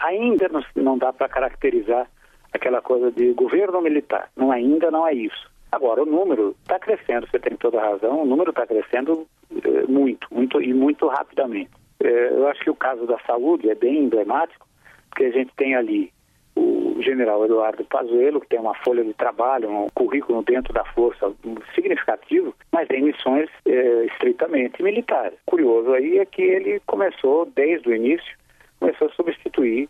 Ainda 0.04 0.48
não, 0.48 0.62
não 0.76 0.98
dá 0.98 1.12
para 1.12 1.28
caracterizar 1.28 2.08
aquela 2.52 2.80
coisa 2.80 3.10
de 3.10 3.32
governo 3.32 3.80
militar. 3.80 4.30
Não 4.36 4.52
ainda 4.52 4.90
não 4.90 5.06
é 5.06 5.12
isso. 5.12 5.50
Agora, 5.72 6.02
o 6.02 6.06
número 6.06 6.54
está 6.62 6.78
crescendo, 6.78 7.26
você 7.26 7.38
tem 7.38 7.56
toda 7.56 7.80
a 7.80 7.90
razão, 7.90 8.22
o 8.22 8.26
número 8.26 8.50
está 8.50 8.64
crescendo 8.64 9.26
eh, 9.50 9.86
muito, 9.88 10.28
muito 10.30 10.62
e 10.62 10.72
muito 10.72 11.08
rapidamente. 11.08 11.70
Eh, 12.00 12.30
eu 12.30 12.46
acho 12.46 12.60
que 12.60 12.70
o 12.70 12.76
caso 12.76 13.06
da 13.06 13.18
saúde 13.26 13.68
é 13.68 13.74
bem 13.74 14.04
emblemático, 14.04 14.68
porque 15.10 15.24
a 15.24 15.32
gente 15.32 15.52
tem 15.56 15.74
ali 15.74 16.12
o 16.54 17.02
general 17.02 17.44
Eduardo 17.44 17.84
Pazuello, 17.84 18.40
que 18.40 18.46
tem 18.46 18.60
uma 18.60 18.74
folha 18.84 19.02
de 19.02 19.12
trabalho, 19.14 19.68
um 19.68 19.88
currículo 19.92 20.44
dentro 20.44 20.72
da 20.72 20.84
força 20.84 21.32
significativo, 21.74 22.54
mas 22.70 22.88
em 22.90 23.02
missões 23.02 23.50
eh, 23.66 24.06
estritamente 24.12 24.80
militares. 24.80 25.36
Curioso 25.44 25.92
aí 25.92 26.18
é 26.18 26.24
que 26.24 26.42
ele 26.42 26.80
começou 26.86 27.46
desde 27.46 27.88
o 27.88 27.94
início 27.96 28.36
começou 28.80 29.08
a 29.08 29.12
substituir, 29.12 29.88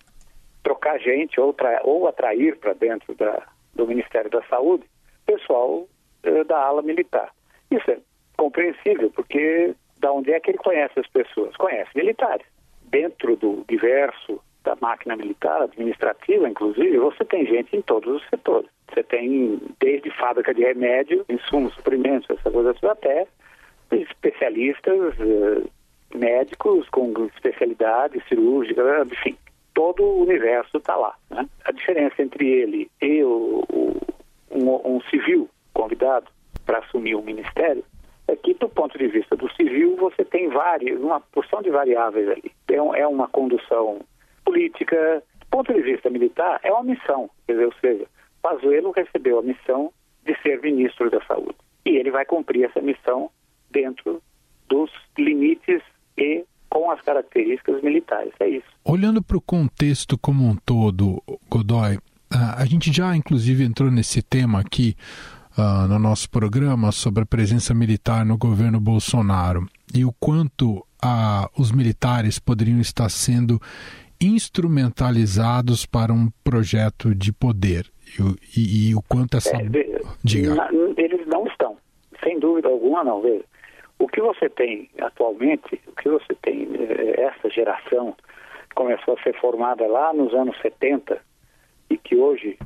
trocar 0.63 0.99
gente 0.99 1.41
ou, 1.41 1.55
ou 1.83 2.09
atrair 2.09 2.57
para 2.57 2.73
dentro 2.73 3.15
da, 3.15 3.47
do 3.75 3.87
Ministério 3.87 4.31
da 4.31 4.43
Saúde 4.45 4.85
pessoal 5.27 5.87
eh, 6.23 6.45
da 6.45 6.59
ala 6.59 6.83
militar. 6.83 7.31
Isso 7.71 7.91
é 7.91 7.99
compreensível, 8.37 9.11
porque 9.11 9.75
da 9.99 10.13
onde 10.13 10.33
é 10.33 10.41
que 10.41 10.51
ele 10.51 10.59
conhece 10.59 10.99
as 10.99 11.07
pessoas? 11.09 11.57
Conhece 11.57 11.91
militares. 11.95 12.47
Dentro 12.83 13.37
do 13.37 13.65
diverso 13.69 14.41
da 14.63 14.77
máquina 14.81 15.17
militar, 15.17 15.63
administrativa, 15.63 16.49
inclusive, 16.49 16.99
você 16.99 17.25
tem 17.25 17.47
gente 17.47 17.77
em 17.77 17.83
todos 17.83 18.17
os 18.17 18.29
setores. 18.29 18.71
Você 18.89 19.03
tem 19.03 19.61
desde 19.79 20.11
fábrica 20.11 20.55
de 20.55 20.63
remédio, 20.63 21.25
insumos, 21.29 21.75
suprimentos, 21.75 22.29
essas 22.31 22.53
coisas, 22.53 22.83
até 22.85 23.27
especialistas, 23.91 25.15
eh, 25.21 25.69
médicos 26.15 26.89
com 26.91 27.13
especialidade 27.35 28.23
cirúrgica, 28.29 28.83
enfim, 29.11 29.37
todo 29.75 30.03
o 30.03 30.23
universo 30.23 30.77
está 30.79 30.97
lá. 30.97 31.15
Né? 31.31 31.47
A 31.65 31.73
diferença 31.73 32.23
entre 32.23 32.49
ele 32.49 32.91
e 33.03 33.23
o, 33.23 33.65
o, 33.69 33.97
um, 34.51 34.97
um 34.97 35.01
civil 35.11 35.49
convidado 35.73 36.27
para 36.65 36.79
assumir 36.79 37.15
o 37.15 37.23
ministério 37.23 37.85
é 38.27 38.37
que, 38.37 38.55
do 38.55 38.69
ponto 38.69 38.97
de 38.97 39.07
vista 39.09 39.37
do 39.37 39.53
civil, 39.53 39.97
você 39.97 40.25
tem 40.25 40.49
várias, 40.49 40.99
uma 40.99 41.21
porção 41.21 41.61
de 41.61 41.71
variáveis 41.71 42.29
ali. 42.29 42.53
É, 42.69 43.01
é 43.01 43.07
uma 43.07 43.29
condução 43.29 44.01
política. 44.45 45.23
Do 45.41 45.47
ponto 45.49 45.73
de 45.73 45.83
vista 45.83 46.09
militar, 46.09 46.59
é 46.63 46.73
uma 46.73 46.83
missão. 46.85 47.29
Quer 47.47 47.53
dizer, 47.53 47.67
ou 47.67 47.75
seja, 47.81 48.07
Pazuello 48.41 48.93
recebeu 48.93 49.39
a 49.39 49.43
missão 49.43 49.93
de 50.25 50.35
ser 50.41 50.61
ministro 50.63 51.11
da 51.11 51.23
Saúde. 51.27 51.57
E 51.85 51.97
ele 51.97 52.11
vai 52.11 52.25
cumprir 52.25 52.65
essa 52.65 52.81
missão 52.81 53.31
dentro 53.71 54.23
dos 54.69 54.91
limites 55.19 55.83
e 56.17 56.45
com 56.69 56.91
as 56.91 57.01
características 57.03 57.83
militares. 57.83 58.33
É 58.41 58.49
isso. 58.49 58.67
Olhando 58.85 59.23
para 59.23 59.37
o 59.37 59.41
contexto 59.41 60.19
como 60.19 60.45
um 60.45 60.57
todo, 60.57 61.23
Godoy, 61.49 61.99
a 62.31 62.65
gente 62.65 62.93
já 62.93 63.15
inclusive 63.17 63.63
entrou 63.63 63.91
nesse 63.91 64.21
tema 64.23 64.61
aqui 64.61 64.97
uh, 65.57 65.87
no 65.89 65.99
nosso 65.99 66.29
programa 66.29 66.91
sobre 66.91 67.23
a 67.23 67.27
presença 67.27 67.73
militar 67.73 68.27
no 68.27 68.37
governo 68.37 68.81
Bolsonaro 68.81 69.67
e 69.95 70.05
o 70.05 70.13
quanto 70.19 70.85
os 71.59 71.71
militares 71.71 72.39
poderiam 72.39 72.81
estar 72.81 73.11
sendo 73.11 73.61
instrumentalizados 74.21 75.85
para 75.85 76.13
um 76.13 76.31
projeto 76.43 77.15
de 77.15 77.31
poder 77.31 77.87
e, 78.19 78.61
e, 78.61 78.89
e 78.91 78.95
o 78.95 79.03
quanto 79.03 79.37
essa. 79.37 79.55
É, 79.55 79.69
Diga. 80.23 80.55
Na, 80.55 80.69
eles 80.97 81.27
não 81.27 81.47
estão, 81.47 81.77
sem 82.23 82.39
dúvida 82.41 82.69
alguma, 82.69 83.05
não. 83.05 83.21
Veja, 83.21 83.45
o 83.99 84.09
que 84.09 84.21
você 84.21 84.49
tem 84.49 84.91
atualmente, 85.01 85.81
o 85.87 85.93
que 85.93 86.09
você 86.09 86.35
tem, 86.43 86.69
eh, 86.75 87.21
essa 87.21 87.49
geração 87.49 88.15
começou 88.75 89.15
a 89.15 89.23
ser 89.23 89.35
formada 89.41 89.87
lá 89.87 90.13
nos 90.13 90.35
anos 90.35 90.61
70 90.61 91.21
e 91.89 91.97
que 91.97 92.17
hoje 92.17 92.59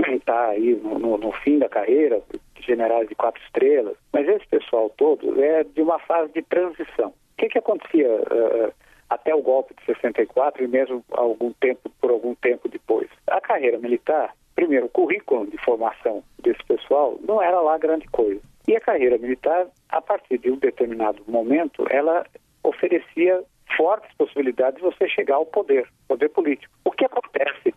está 0.00 0.48
eh, 0.48 0.56
aí 0.56 0.74
no, 0.76 0.98
no, 0.98 1.18
no, 1.18 1.32
fim 1.32 1.58
da 1.58 1.68
carreira, 1.68 2.22
generais 2.60 3.08
de 3.08 3.14
quatro 3.14 3.42
estrelas, 3.42 3.96
mas 4.12 4.26
esse 4.28 4.46
pessoal 4.46 4.90
todo 4.96 5.42
é 5.42 5.64
de 5.64 5.82
uma 5.82 5.98
fase 5.98 6.32
de 6.32 6.42
transição. 6.42 7.08
O 7.08 7.14
que, 7.36 7.48
que 7.48 7.58
acontecia 7.58 8.08
uh, 8.08 8.72
até 9.10 9.34
o 9.34 9.42
golpe 9.42 9.74
de 9.74 9.84
64 9.84 10.62
e 10.62 10.68
mesmo 10.68 11.04
algum 11.10 11.52
tempo, 11.54 11.90
por 12.00 12.10
algum 12.10 12.36
tempo 12.36 12.68
depois? 12.68 13.08
A 13.26 13.40
carreira 13.40 13.78
militar, 13.78 14.32
primeiro, 14.54 14.86
o 14.86 14.90
currículo 14.90 15.46
de 15.46 15.58
formação 15.58 16.22
desse 16.38 16.62
pessoal 16.64 17.18
não 17.26 17.42
era 17.42 17.60
lá 17.60 17.76
grande 17.78 18.06
coisa. 18.08 18.40
E 18.66 18.76
a 18.76 18.80
carreira 18.80 19.18
militar, 19.18 19.66
a 19.88 20.00
partir 20.00 20.38
de 20.38 20.50
um 20.50 20.56
determinado 20.56 21.22
momento, 21.26 21.84
ela 21.90 22.24
oferecia 22.62 23.42
fortes 23.76 24.14
possibilidades 24.16 24.76
de 24.76 24.82
você 24.82 25.08
chegar 25.08 25.36
ao 25.36 25.46
poder, 25.46 25.88
poder 26.06 26.28
político. 26.28 26.72
O 26.84 26.90
que 26.90 27.04
acontece 27.04 27.74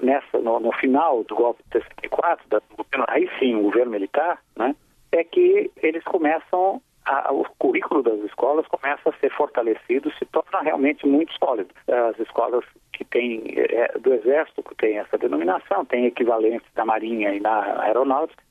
nessa, 0.00 0.38
no, 0.38 0.60
no, 0.60 0.72
final 0.72 1.24
do 1.24 1.34
golpe 1.34 1.62
de 1.66 1.80
64, 1.80 2.48
da, 2.48 2.62
aí 3.08 3.28
sim, 3.38 3.54
o 3.56 3.62
governo 3.62 3.92
militar, 3.92 4.40
né, 4.56 4.74
é 5.12 5.24
que 5.24 5.70
eles 5.82 6.04
começam 6.04 6.80
a, 7.04 7.32
o 7.32 7.44
currículo 7.58 8.02
das 8.02 8.20
escolas 8.20 8.66
começa 8.68 9.10
a 9.10 9.12
ser 9.14 9.30
fortalecido, 9.30 10.12
se 10.12 10.24
torna 10.26 10.60
realmente 10.60 11.06
muito 11.06 11.32
sólido. 11.42 11.70
As 11.88 12.18
escolas 12.18 12.64
que 12.92 13.04
têm 13.04 13.42
é, 13.56 13.98
do 13.98 14.14
Exército 14.14 14.62
que 14.62 14.74
tem 14.76 14.98
essa 14.98 15.18
denominação, 15.18 15.84
tem 15.84 16.06
equivalentes 16.06 16.68
da 16.74 16.84
Marinha 16.84 17.34
e 17.34 17.40
na 17.40 17.82
Aeronáutica, 17.82 18.42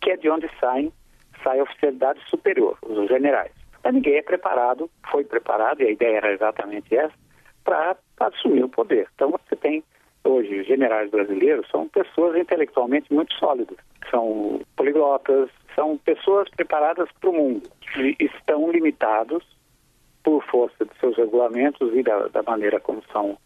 que 0.00 0.10
é 0.10 0.16
de 0.16 0.28
onde 0.30 0.48
saem 0.60 0.92
sai 1.42 1.60
a 1.60 1.62
oficialidade 1.62 2.20
superior, 2.28 2.76
os 2.82 3.08
generais. 3.08 3.52
Mas 3.84 3.94
ninguém 3.94 4.16
é 4.16 4.22
preparado, 4.22 4.90
foi 5.10 5.24
preparado, 5.24 5.80
e 5.80 5.86
a 5.86 5.90
ideia 5.90 6.16
era 6.16 6.32
exatamente 6.32 6.96
essa, 6.96 7.14
para 7.64 7.96
assumir 8.20 8.64
o 8.64 8.68
poder. 8.68 9.08
Então 9.14 9.30
você 9.30 9.54
tem 9.56 9.84
hoje 10.24 10.60
os 10.60 10.66
generais 10.66 11.10
brasileiros 11.10 11.68
são 11.70 11.88
pessoas 11.88 12.36
intelectualmente 12.36 13.12
muito 13.12 13.32
sólidas, 13.34 13.76
são 14.10 14.60
poliglotas, 14.74 15.50
são 15.74 15.96
pessoas 15.98 16.48
preparadas 16.50 17.08
para 17.20 17.30
o 17.30 17.32
mundo, 17.32 17.68
que 17.92 18.16
estão 18.18 18.70
limitados 18.70 19.44
por 20.24 20.42
força 20.44 20.84
de 20.84 20.98
seus 20.98 21.16
regulamentos 21.16 21.94
e 21.94 22.02
da, 22.02 22.26
da 22.28 22.42
maneira 22.42 22.80
como 22.80 23.02
são 23.12 23.38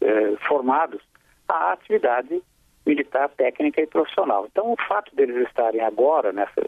eh, 0.00 0.34
formados 0.48 1.00
à 1.48 1.72
atividade 1.72 2.42
militar, 2.86 3.28
técnica 3.30 3.80
e 3.80 3.86
profissional. 3.86 4.46
Então, 4.50 4.72
o 4.72 4.76
fato 4.88 5.14
deles 5.14 5.36
estarem 5.46 5.80
agora 5.80 6.32
nessa, 6.32 6.66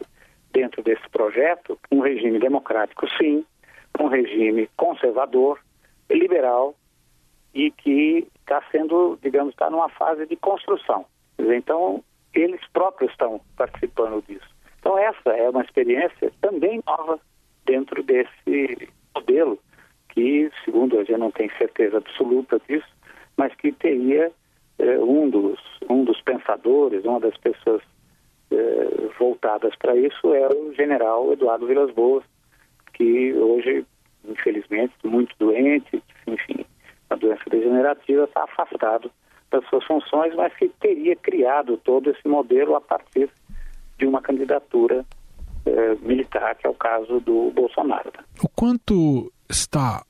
dentro 0.51 0.81
desse 0.81 1.07
projeto, 1.09 1.79
um 1.91 1.99
regime 1.99 2.39
democrático, 2.39 3.07
sim, 3.17 3.45
um 3.99 4.07
regime 4.07 4.69
conservador, 4.75 5.59
liberal 6.09 6.75
e 7.53 7.71
que 7.71 8.27
está 8.39 8.63
sendo, 8.71 9.17
digamos, 9.21 9.53
está 9.53 9.69
numa 9.69 9.89
fase 9.89 10.25
de 10.25 10.35
construção. 10.35 11.05
Então, 11.39 12.03
eles 12.33 12.61
próprios 12.71 13.11
estão 13.11 13.41
participando 13.55 14.23
disso. 14.27 14.47
Então, 14.79 14.97
essa 14.97 15.29
é 15.31 15.49
uma 15.49 15.63
experiência 15.63 16.31
também 16.41 16.81
nova 16.85 17.19
dentro 17.65 18.01
desse 18.03 18.89
modelo 19.13 19.59
que, 20.09 20.49
segundo 20.63 20.99
a 20.99 21.03
gente 21.03 21.19
não 21.19 21.31
tem 21.31 21.49
certeza 21.57 21.97
absoluta 21.97 22.59
disso, 22.67 22.87
mas 23.35 23.53
que 23.55 23.71
teria 23.71 24.31
eh, 24.79 24.99
um, 24.99 25.29
dos, 25.29 25.59
um 25.89 26.03
dos 26.03 26.21
pensadores, 26.21 27.03
uma 27.05 27.19
das 27.19 27.35
pessoas 27.37 27.81
eh, 28.51 29.09
voltadas 29.17 29.75
para 29.75 29.95
isso 29.95 30.33
é 30.33 30.47
o 30.47 30.73
general 30.73 31.31
Eduardo 31.33 31.67
Vilas 31.67 31.91
Boas, 31.93 32.23
que 32.93 33.33
hoje, 33.33 33.85
infelizmente, 34.27 34.93
muito 35.03 35.35
doente, 35.39 36.01
enfim, 36.27 36.65
a 37.09 37.15
doença 37.15 37.43
degenerativa 37.49 38.23
está 38.25 38.43
afastado 38.43 39.11
das 39.51 39.65
suas 39.69 39.83
funções, 39.85 40.35
mas 40.35 40.53
que 40.55 40.67
teria 40.79 41.15
criado 41.15 41.77
todo 41.77 42.09
esse 42.09 42.27
modelo 42.27 42.75
a 42.75 42.81
partir 42.81 43.29
de 43.97 44.05
uma 44.05 44.21
candidatura 44.21 45.05
eh, 45.65 45.95
militar, 46.01 46.55
que 46.55 46.67
é 46.67 46.69
o 46.69 46.73
caso 46.73 47.19
do 47.21 47.51
Bolsonaro. 47.51 48.11
O 48.43 48.49
quanto 48.49 49.31
está 49.49 50.03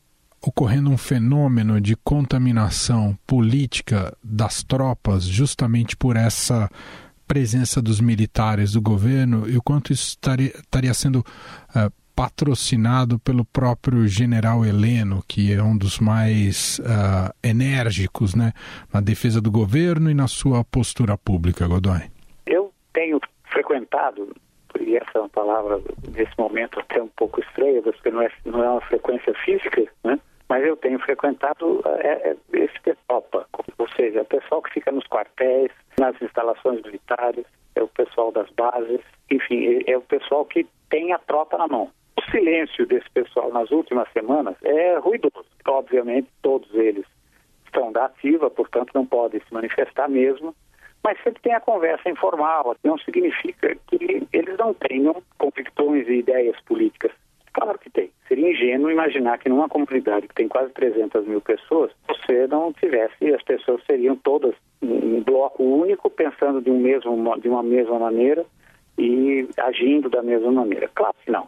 ocorrendo 0.47 0.89
um 0.89 0.97
fenômeno 0.97 1.81
de 1.81 1.95
contaminação 1.97 3.17
política 3.27 4.15
das 4.23 4.63
tropas 4.63 5.25
justamente 5.25 5.97
por 5.97 6.15
essa 6.15 6.69
presença 7.27 7.81
dos 7.81 7.99
militares 7.99 8.71
do 8.71 8.81
governo 8.81 9.49
e 9.49 9.57
o 9.57 9.61
quanto 9.61 9.91
isso 9.91 10.07
estaria, 10.09 10.47
estaria 10.47 10.93
sendo 10.93 11.17
uh, 11.19 11.91
patrocinado 12.15 13.19
pelo 13.19 13.43
próprio 13.43 14.07
general 14.07 14.65
Heleno, 14.65 15.21
que 15.27 15.53
é 15.53 15.61
um 15.61 15.77
dos 15.77 15.99
mais 15.99 16.79
uh, 16.79 17.33
enérgicos 17.43 18.33
né, 18.33 18.53
na 18.91 19.01
defesa 19.01 19.41
do 19.41 19.51
governo 19.51 20.09
e 20.09 20.13
na 20.13 20.29
sua 20.29 20.63
postura 20.63 21.17
pública, 21.17 21.67
Godoy. 21.67 22.09
Eu 22.45 22.71
tenho 22.93 23.19
frequentado, 23.51 24.33
e 24.79 24.95
essa 24.95 25.11
é 25.15 25.19
uma 25.19 25.29
palavra 25.29 25.81
nesse 26.15 26.31
momento 26.37 26.79
até 26.79 27.03
um 27.03 27.09
pouco 27.09 27.41
estranha, 27.41 27.81
porque 27.81 28.09
não 28.09 28.21
é, 28.21 28.31
não 28.45 28.63
é 28.63 28.69
uma 28.69 28.81
frequência 28.81 29.33
física, 29.45 29.83
né? 30.05 30.17
Mas 30.49 30.63
eu 30.63 30.77
tenho 30.77 30.99
frequentado 30.99 31.81
é, 31.99 32.31
é, 32.31 32.37
esse 32.53 32.79
pessoal, 32.81 33.25
ou 33.77 33.89
seja, 33.89 34.21
o 34.21 34.25
pessoal 34.25 34.61
que 34.61 34.73
fica 34.73 34.91
nos 34.91 35.05
quartéis, 35.07 35.71
nas 35.99 36.19
instalações 36.21 36.81
militares, 36.83 37.45
é 37.75 37.83
o 37.83 37.87
pessoal 37.87 38.31
das 38.31 38.49
bases, 38.51 39.01
enfim, 39.29 39.83
é, 39.85 39.91
é 39.91 39.97
o 39.97 40.01
pessoal 40.01 40.45
que 40.45 40.65
tem 40.89 41.13
a 41.13 41.19
tropa 41.19 41.57
na 41.57 41.67
mão. 41.67 41.91
O 42.17 42.31
silêncio 42.31 42.85
desse 42.87 43.09
pessoal 43.11 43.51
nas 43.51 43.69
últimas 43.71 44.11
semanas 44.11 44.55
é 44.63 44.97
ruidoso. 44.97 45.45
Obviamente, 45.67 46.29
todos 46.41 46.73
eles 46.73 47.05
estão 47.65 47.91
da 47.91 48.05
ativa, 48.05 48.49
portanto, 48.49 48.91
não 48.93 49.05
podem 49.05 49.39
se 49.41 49.53
manifestar 49.53 50.09
mesmo, 50.09 50.55
mas 51.03 51.21
sempre 51.23 51.41
tem 51.41 51.53
a 51.53 51.59
conversa 51.59 52.09
informal. 52.09 52.75
Não 52.83 52.97
significa 52.97 53.75
que 53.87 54.27
eles 54.33 54.57
não 54.57 54.73
tenham 54.73 55.21
convicções 55.37 56.07
e 56.07 56.19
ideias 56.19 56.59
políticas 56.61 57.11
Claro 57.57 57.79
que 57.79 57.89
tem. 57.89 58.11
Seria 58.27 58.51
ingênuo 58.51 58.91
imaginar 58.91 59.39
que 59.39 59.49
numa 59.49 59.67
comunidade 59.67 60.27
que 60.27 60.35
tem 60.35 60.47
quase 60.47 60.71
300 60.73 61.25
mil 61.25 61.41
pessoas, 61.41 61.91
você 62.07 62.45
não 62.45 62.71
tivesse, 62.71 63.33
as 63.33 63.41
pessoas 63.41 63.83
seriam 63.83 64.15
todas 64.15 64.53
um 64.79 65.23
bloco 65.23 65.63
único, 65.63 66.07
pensando 66.07 66.61
de, 66.61 66.69
um 66.69 66.79
mesmo, 66.79 67.39
de 67.39 67.49
uma 67.49 67.63
mesma 67.63 67.97
maneira 67.97 68.45
e 68.95 69.49
agindo 69.57 70.07
da 70.07 70.21
mesma 70.21 70.51
maneira. 70.51 70.87
Claro 70.93 71.15
que 71.25 71.31
não. 71.31 71.47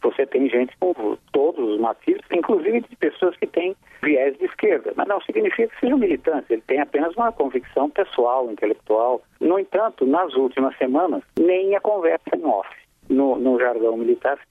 Você 0.00 0.24
tem 0.24 0.48
gente 0.48 0.74
com 0.78 0.94
todos 1.32 1.68
os 1.68 1.78
motivos, 1.78 2.22
inclusive 2.32 2.80
de 2.80 2.96
pessoas 2.96 3.36
que 3.36 3.46
têm 3.46 3.76
viés 4.02 4.38
de 4.38 4.46
esquerda, 4.46 4.94
mas 4.96 5.06
não 5.06 5.20
significa 5.20 5.68
que 5.68 5.80
seja 5.80 5.96
militante, 5.96 6.50
ele 6.50 6.62
tem 6.66 6.80
apenas 6.80 7.14
uma 7.14 7.30
convicção 7.30 7.90
pessoal, 7.90 8.50
intelectual. 8.50 9.20
No 9.38 9.58
entanto, 9.58 10.06
nas 10.06 10.34
últimas 10.34 10.74
semanas, 10.78 11.22
nem 11.38 11.76
a 11.76 11.80
conversa 11.80 12.34
em 12.34 12.44
off. 12.44 12.68
No, 13.08 13.36
no 13.36 13.58
jargão 13.60 13.96
militar, 13.98 14.38
se 14.38 14.48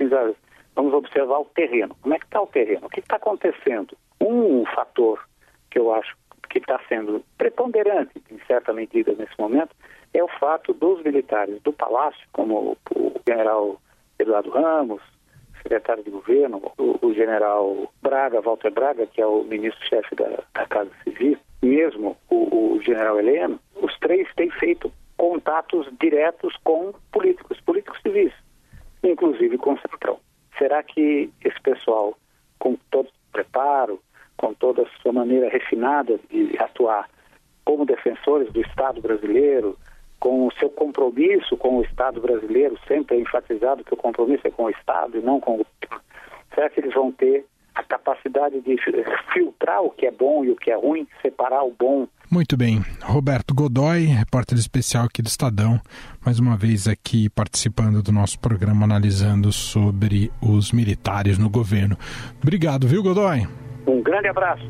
vamos 0.75 0.93
observar 0.93 1.39
o 1.39 1.45
terreno. 1.45 1.95
Como 2.01 2.13
é 2.13 2.19
que 2.19 2.25
está 2.25 2.41
o 2.41 2.47
terreno? 2.47 2.87
O 2.87 2.89
que 2.89 2.99
está 2.99 3.15
acontecendo? 3.15 3.97
Um 4.19 4.65
fator 4.65 5.23
que 5.69 5.79
eu 5.79 5.93
acho 5.93 6.15
que 6.49 6.59
está 6.59 6.79
sendo 6.87 7.23
preponderante, 7.37 8.21
em 8.31 8.39
certa 8.47 8.71
medida, 8.71 9.13
nesse 9.13 9.33
momento, 9.39 9.75
é 10.13 10.23
o 10.23 10.27
fato 10.27 10.73
dos 10.73 11.03
militares 11.03 11.61
do 11.61 11.73
Palácio, 11.73 12.25
como 12.31 12.77
o 12.95 13.21
general 13.27 13.81
Eduardo 14.17 14.49
Ramos, 14.51 15.01
secretário 15.61 16.03
de 16.03 16.11
governo, 16.11 16.61
o, 16.77 17.13
general 17.13 17.91
Braga, 18.01 18.41
Walter 18.41 18.71
Braga, 18.71 19.07
que 19.07 19.21
é 19.21 19.25
o 19.25 19.43
ministro-chefe 19.43 20.15
da, 20.15 20.43
da 20.53 20.65
Casa 20.67 20.91
Civil, 21.03 21.37
mesmo 21.61 22.15
o, 22.29 22.75
o 22.75 22.81
general 22.81 23.19
Heleno, 23.19 23.59
os 23.75 23.97
três 23.99 24.27
têm 24.35 24.49
feito 24.51 24.91
contatos 25.17 25.87
diretos 25.99 26.55
com 26.63 26.93
políticos, 27.11 27.59
políticos 27.61 27.99
civis, 28.01 28.33
inclusive 29.03 29.57
com 29.57 29.73
o 29.73 29.79
Centrão. 29.79 30.19
Será 30.57 30.81
que 30.83 31.29
esse 31.43 31.59
pessoal, 31.61 32.17
com 32.59 32.77
todo 32.89 33.07
o 33.07 33.31
preparo, 33.31 33.99
com 34.37 34.53
toda 34.53 34.83
a 34.83 35.01
sua 35.01 35.11
maneira 35.11 35.49
refinada 35.49 36.19
de 36.29 36.55
atuar 36.59 37.09
como 37.63 37.85
defensores 37.85 38.51
do 38.53 38.61
Estado 38.61 39.01
brasileiro, 39.01 39.77
com 40.19 40.47
o 40.47 40.53
seu 40.53 40.69
compromisso 40.69 41.57
com 41.57 41.77
o 41.77 41.83
Estado 41.83 42.21
brasileiro, 42.21 42.77
sempre 42.87 43.17
é 43.17 43.19
enfatizado 43.19 43.83
que 43.83 43.93
o 43.93 43.97
compromisso 43.97 44.47
é 44.47 44.51
com 44.51 44.63
o 44.63 44.69
Estado 44.69 45.17
e 45.17 45.21
não 45.21 45.39
com 45.39 45.61
o 45.61 45.65
será 46.53 46.69
que 46.69 46.79
eles 46.79 46.93
vão 46.93 47.11
ter 47.11 47.45
a 47.75 47.83
capacidade 47.83 48.61
de 48.61 48.77
filtrar 49.33 49.83
o 49.83 49.89
que 49.89 50.05
é 50.05 50.11
bom 50.11 50.43
e 50.43 50.51
o 50.51 50.55
que 50.55 50.71
é 50.71 50.75
ruim, 50.75 51.07
separar 51.21 51.63
o 51.63 51.75
bom 51.77 52.07
muito 52.29 52.57
bem. 52.57 52.83
Roberto 53.03 53.53
Godoy, 53.53 54.05
repórter 54.05 54.57
especial 54.57 55.05
aqui 55.05 55.21
do 55.21 55.27
Estadão, 55.27 55.79
mais 56.25 56.39
uma 56.39 56.57
vez 56.57 56.87
aqui 56.87 57.29
participando 57.29 58.01
do 58.01 58.11
nosso 58.11 58.39
programa 58.39 58.83
analisando 58.83 59.51
sobre 59.51 60.31
os 60.41 60.71
militares 60.71 61.37
no 61.37 61.49
governo. 61.49 61.95
Obrigado, 62.41 62.87
viu, 62.87 63.03
Godoy? 63.03 63.47
Um 63.87 64.01
grande 64.01 64.27
abraço. 64.27 64.67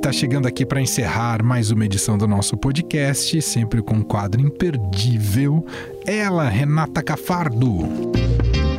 Está 0.00 0.10
chegando 0.10 0.48
aqui 0.48 0.64
para 0.64 0.80
encerrar 0.80 1.44
mais 1.44 1.70
uma 1.70 1.84
edição 1.84 2.16
do 2.16 2.26
nosso 2.26 2.56
podcast, 2.56 3.42
sempre 3.42 3.82
com 3.82 3.96
um 3.96 4.02
quadro 4.02 4.40
imperdível. 4.40 5.66
Ela, 6.06 6.48
Renata 6.48 7.02
Cafardo. 7.02 8.10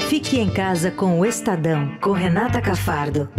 Fique 0.10 0.40
em 0.40 0.50
casa 0.50 0.90
com 0.90 1.20
o 1.20 1.26
Estadão, 1.26 1.96
com 2.02 2.12
Renata 2.12 2.60
Cafardo. 2.60 3.30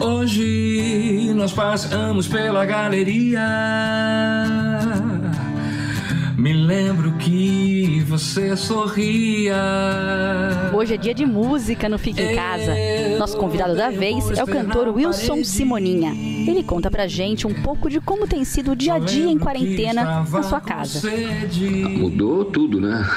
Hoje 0.00 1.32
nós 1.34 1.52
passamos 1.52 2.28
pela 2.28 2.64
galeria 2.64 3.40
me 6.42 6.52
lembro 6.52 7.12
que 7.18 8.00
você 8.00 8.56
sorria. 8.56 9.54
Hoje 10.74 10.94
é 10.94 10.96
dia 10.96 11.14
de 11.14 11.24
música 11.24 11.88
no 11.88 11.96
Fique 11.96 12.20
em 12.20 12.34
Casa. 12.34 12.74
Nosso 13.22 13.36
convidado 13.36 13.76
da 13.76 13.88
vez 13.88 14.32
é 14.32 14.42
o 14.42 14.46
cantor 14.48 14.88
Wilson 14.88 15.44
Simoninha. 15.44 16.10
Ele 16.10 16.60
conta 16.64 16.90
pra 16.90 17.06
gente 17.06 17.46
um 17.46 17.54
pouco 17.54 17.88
de 17.88 18.00
como 18.00 18.26
tem 18.26 18.44
sido 18.44 18.72
o 18.72 18.76
dia 18.76 18.94
a 18.94 18.98
dia 18.98 19.30
em 19.30 19.38
quarentena 19.38 20.24
na 20.28 20.42
sua 20.42 20.60
casa. 20.60 21.08
Mudou 21.88 22.44
tudo, 22.44 22.80
né? 22.80 23.08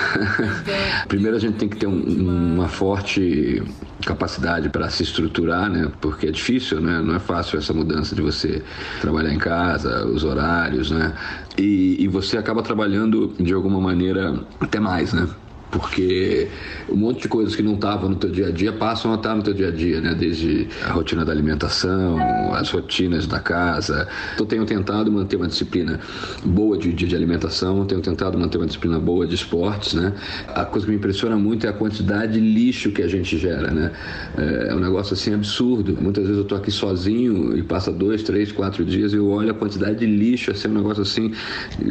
Primeiro 1.09 1.35
a 1.35 1.39
gente 1.39 1.55
tem 1.55 1.67
que 1.67 1.77
ter 1.77 1.87
um, 1.87 2.53
uma 2.53 2.67
forte 2.67 3.63
capacidade 4.05 4.69
para 4.69 4.87
se 4.91 5.01
estruturar, 5.01 5.71
né? 5.71 5.91
Porque 5.99 6.27
é 6.27 6.31
difícil, 6.31 6.79
né? 6.79 7.01
Não 7.01 7.15
é 7.15 7.19
fácil 7.19 7.57
essa 7.57 7.73
mudança 7.73 8.13
de 8.13 8.21
você 8.21 8.61
trabalhar 9.01 9.33
em 9.33 9.39
casa, 9.39 10.05
os 10.05 10.23
horários, 10.23 10.91
né? 10.91 11.13
E, 11.57 11.97
e 11.99 12.07
você 12.07 12.37
acaba 12.37 12.61
trabalhando 12.61 13.33
de 13.39 13.55
alguma 13.55 13.81
maneira 13.81 14.39
até 14.59 14.79
mais, 14.79 15.13
né? 15.13 15.27
Porque 15.75 16.47
um 16.89 16.95
monte 16.95 17.23
de 17.23 17.27
coisas 17.27 17.53
que 17.53 17.61
não 17.61 17.73
estavam 17.73 18.09
no 18.09 18.15
teu 18.15 18.31
dia 18.31 18.47
a 18.47 18.51
dia 18.51 18.71
passam 18.71 19.11
a 19.11 19.15
estar 19.15 19.35
no 19.35 19.43
teu 19.43 19.53
dia 19.53 19.67
a 19.67 19.71
dia, 19.71 19.99
né? 19.99 20.15
Desde 20.15 20.69
a 20.85 20.93
rotina 20.93 21.25
da 21.25 21.33
alimentação, 21.33 22.17
as 22.53 22.69
rotinas 22.69 23.27
da 23.27 23.39
casa. 23.39 24.07
Então 24.33 24.45
tenho 24.45 24.65
tentado 24.65 25.11
manter 25.11 25.35
uma 25.35 25.47
disciplina 25.47 25.99
boa 26.45 26.77
de, 26.77 26.93
de, 26.93 27.05
de 27.05 27.15
alimentação, 27.15 27.85
tenho 27.85 27.99
tentado 27.99 28.39
manter 28.39 28.57
uma 28.57 28.65
disciplina 28.65 28.97
boa 28.99 29.27
de 29.27 29.35
esportes, 29.35 29.93
né? 29.93 30.13
A 30.47 30.63
coisa 30.63 30.85
que 30.85 30.91
me 30.91 30.97
impressiona 30.97 31.35
muito 31.35 31.67
é 31.67 31.69
a 31.69 31.73
quantidade 31.73 32.33
de 32.33 32.39
lixo 32.39 32.91
que 32.91 33.01
a 33.01 33.07
gente 33.07 33.37
gera, 33.37 33.69
né? 33.71 33.91
É, 34.37 34.67
é 34.69 34.75
um 34.75 34.79
negócio 34.79 35.13
assim 35.13 35.33
absurdo. 35.33 35.97
Muitas 36.01 36.23
vezes 36.23 36.37
eu 36.37 36.43
estou 36.43 36.57
aqui 36.57 36.71
sozinho 36.71 37.57
e 37.57 37.61
passa 37.61 37.91
dois, 37.91 38.23
três, 38.23 38.49
quatro 38.49 38.85
dias 38.85 39.11
e 39.11 39.17
eu 39.17 39.27
olho 39.27 39.51
a 39.51 39.53
quantidade 39.53 39.99
de 39.99 40.05
lixo, 40.05 40.51
assim, 40.51 40.69
é 40.69 40.71
um 40.71 40.75
negócio 40.75 41.01
assim, 41.01 41.33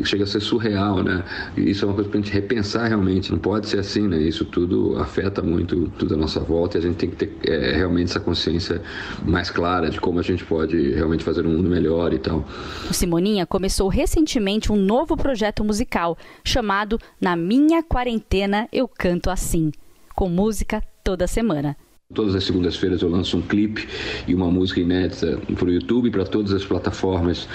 chega 0.05 0.25
a 0.25 0.27
ser 0.27 0.41
surreal, 0.41 1.03
né? 1.03 1.23
Isso 1.55 1.85
é 1.85 1.89
uma 1.89 1.95
coisa 1.95 2.09
para 2.09 2.19
a 2.19 2.23
gente 2.23 2.33
repensar 2.33 2.89
realmente. 2.89 3.31
Não 3.31 3.39
pode 3.39 3.74
ser 3.74 3.74
ser 3.75 3.79
assim, 3.81 4.09
né? 4.09 4.19
Isso 4.19 4.45
tudo 4.45 4.97
afeta 4.99 5.43
muito 5.43 5.89
tudo 5.99 6.15
à 6.15 6.17
nossa 6.17 6.41
volta 6.41 6.77
e 6.77 6.81
a 6.81 6.83
gente 6.83 6.97
tem 6.97 7.11
que 7.11 7.17
ter 7.17 7.37
é, 7.45 7.73
realmente 7.73 8.11
essa 8.11 8.21
consciência 8.21 8.81
mais 9.25 9.51
clara 9.51 9.91
de 9.91 10.01
como 10.01 10.19
a 10.19 10.23
gente 10.23 10.45
pode 10.45 10.93
realmente 10.93 11.25
fazer 11.25 11.47
um 11.47 11.51
mundo 11.51 11.69
melhor 11.69 12.13
e 12.13 12.19
tal. 12.19 12.45
O 12.89 12.95
Simoninha 12.95 13.47
começou 13.47 13.89
recentemente 13.89 14.71
um 14.71 14.77
novo 14.77 15.17
projeto 15.17 15.65
musical 15.65 16.17
chamado 16.45 16.99
Na 17.21 17.37
Minha 17.37 17.83
Quarentena 17.83 18.69
Eu 18.73 18.87
Canto 18.87 19.31
Assim, 19.31 19.71
com 20.15 20.29
música 20.29 20.83
toda 21.03 21.27
semana. 21.27 21.77
Todas 22.13 22.35
as 22.35 22.45
segundas-feiras 22.45 23.01
eu 23.01 23.09
lanço 23.09 23.39
um 23.39 23.41
clipe 23.41 23.89
e 24.29 24.35
uma 24.35 24.51
música 24.51 24.79
inédita 24.79 25.41
para 25.55 25.65
o 25.65 25.73
YouTube, 25.73 26.11
para 26.11 26.27
todas 26.27 26.53
as 26.53 26.63
plataformas 26.63 27.49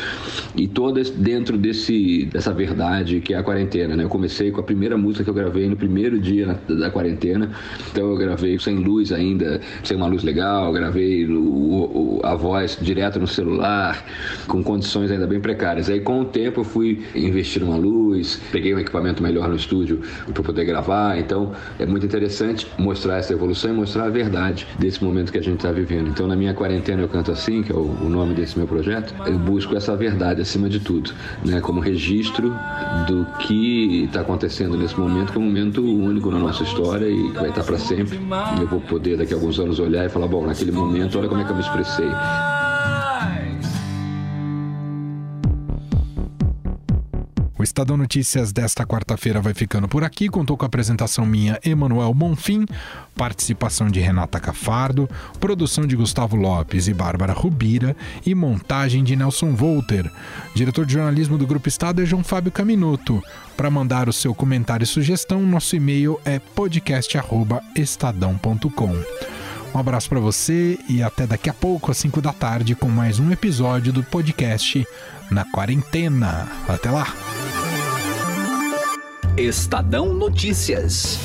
e 0.55 0.67
todas 0.67 1.11
dentro 1.11 1.55
desse 1.55 2.25
dessa 2.25 2.51
verdade 2.51 3.21
que 3.21 3.35
é 3.35 3.37
a 3.37 3.43
quarentena. 3.43 3.95
Né? 3.95 4.03
Eu 4.03 4.09
comecei 4.09 4.49
com 4.49 4.59
a 4.59 4.63
primeira 4.63 4.97
música 4.97 5.23
que 5.23 5.29
eu 5.29 5.35
gravei 5.35 5.69
no 5.69 5.77
primeiro 5.77 6.19
dia 6.19 6.59
da 6.67 6.89
quarentena, 6.89 7.51
então 7.91 8.09
eu 8.09 8.17
gravei 8.17 8.57
sem 8.57 8.75
luz 8.77 9.11
ainda, 9.11 9.61
sem 9.83 9.95
uma 9.95 10.07
luz 10.07 10.23
legal, 10.23 10.73
gravei 10.73 11.27
o, 11.27 12.17
o, 12.17 12.21
a 12.23 12.33
voz 12.33 12.75
direto 12.81 13.19
no 13.19 13.27
celular, 13.27 14.03
com 14.47 14.63
condições 14.63 15.11
ainda 15.11 15.27
bem 15.27 15.39
precárias. 15.39 15.91
Aí 15.91 15.99
com 15.99 16.21
o 16.21 16.25
tempo 16.25 16.61
eu 16.61 16.65
fui 16.65 17.05
investir 17.13 17.63
numa 17.63 17.77
luz, 17.77 18.41
peguei 18.51 18.73
um 18.73 18.79
equipamento 18.79 19.21
melhor 19.21 19.47
no 19.47 19.55
estúdio 19.55 20.01
para 20.33 20.41
poder 20.41 20.65
gravar. 20.65 21.19
Então 21.19 21.51
é 21.77 21.85
muito 21.85 22.03
interessante 22.03 22.65
mostrar 22.79 23.17
essa 23.17 23.31
evolução 23.31 23.69
e 23.69 23.73
mostrar 23.73 24.05
a 24.05 24.09
verdade 24.09 24.38
desse 24.77 25.03
momento 25.03 25.31
que 25.31 25.37
a 25.37 25.41
gente 25.41 25.57
está 25.57 25.71
vivendo. 25.71 26.09
Então, 26.09 26.27
na 26.27 26.35
minha 26.35 26.53
quarentena, 26.53 27.01
eu 27.01 27.09
canto 27.09 27.31
assim, 27.31 27.63
que 27.63 27.71
é 27.71 27.75
o, 27.75 27.79
o 27.79 28.09
nome 28.09 28.33
desse 28.33 28.57
meu 28.57 28.67
projeto, 28.67 29.13
eu 29.25 29.37
busco 29.37 29.75
essa 29.75 29.95
verdade 29.95 30.41
acima 30.41 30.69
de 30.69 30.79
tudo, 30.79 31.11
né? 31.45 31.59
como 31.61 31.79
registro 31.79 32.53
do 33.07 33.25
que 33.39 34.03
está 34.05 34.21
acontecendo 34.21 34.77
nesse 34.77 34.99
momento, 34.99 35.31
que 35.31 35.37
é 35.37 35.41
um 35.41 35.45
momento 35.45 35.83
único 35.83 36.31
na 36.31 36.39
nossa 36.39 36.63
história 36.63 37.07
e 37.07 37.31
vai 37.31 37.49
estar 37.49 37.63
para 37.63 37.77
sempre. 37.77 38.19
Eu 38.59 38.67
vou 38.67 38.81
poder, 38.81 39.17
daqui 39.17 39.33
a 39.33 39.37
alguns 39.37 39.59
anos, 39.59 39.79
olhar 39.79 40.05
e 40.05 40.09
falar: 40.09 40.27
bom, 40.27 40.45
naquele 40.45 40.71
momento, 40.71 41.17
olha 41.19 41.27
como 41.27 41.41
é 41.41 41.43
que 41.43 41.51
eu 41.51 41.55
me 41.55 41.61
expressei. 41.61 42.09
O 47.59 47.63
Estadão 47.63 47.97
Notícias 47.97 48.53
desta 48.53 48.85
quarta-feira 48.85 49.41
vai 49.41 49.53
ficando 49.53 49.85
por 49.85 50.05
aqui. 50.05 50.29
Contou 50.29 50.55
com 50.55 50.63
a 50.63 50.67
apresentação 50.67 51.25
minha, 51.25 51.59
Emanuel 51.61 52.13
Bonfim, 52.13 52.65
participação 53.17 53.89
de 53.89 53.99
Renata 53.99 54.39
Cafardo, 54.39 55.09
produção 55.41 55.85
de 55.85 55.97
Gustavo 55.97 56.37
Lopes 56.37 56.87
e 56.87 56.93
Bárbara 56.93 57.33
Rubira 57.33 57.97
e 58.25 58.33
montagem 58.33 59.03
de 59.03 59.17
Nelson 59.17 59.53
Volter. 59.53 60.09
Diretor 60.55 60.85
de 60.85 60.93
jornalismo 60.93 61.37
do 61.37 61.45
Grupo 61.45 61.67
Estado 61.67 62.01
é 62.01 62.05
João 62.05 62.23
Fábio 62.23 62.49
Caminuto. 62.49 63.21
Para 63.57 63.69
mandar 63.69 64.07
o 64.07 64.13
seu 64.13 64.33
comentário 64.33 64.85
e 64.85 64.87
sugestão, 64.87 65.45
nosso 65.45 65.75
e-mail 65.75 66.17
é 66.23 66.39
podcast@estadão.com. 66.39 68.95
Um 69.73 69.79
abraço 69.79 70.09
para 70.09 70.19
você 70.19 70.79
e 70.89 71.03
até 71.03 71.27
daqui 71.27 71.49
a 71.49 71.53
pouco, 71.53 71.91
às 71.91 71.97
5 71.97 72.21
da 72.21 72.33
tarde, 72.33 72.75
com 72.75 72.89
mais 72.89 73.19
um 73.19 73.31
episódio 73.31 73.93
do 73.93 74.03
podcast 74.03 74.85
Na 75.29 75.45
Quarentena. 75.45 76.47
Até 76.67 76.89
lá! 76.89 77.13
Estadão 79.37 80.13
Notícias. 80.13 81.17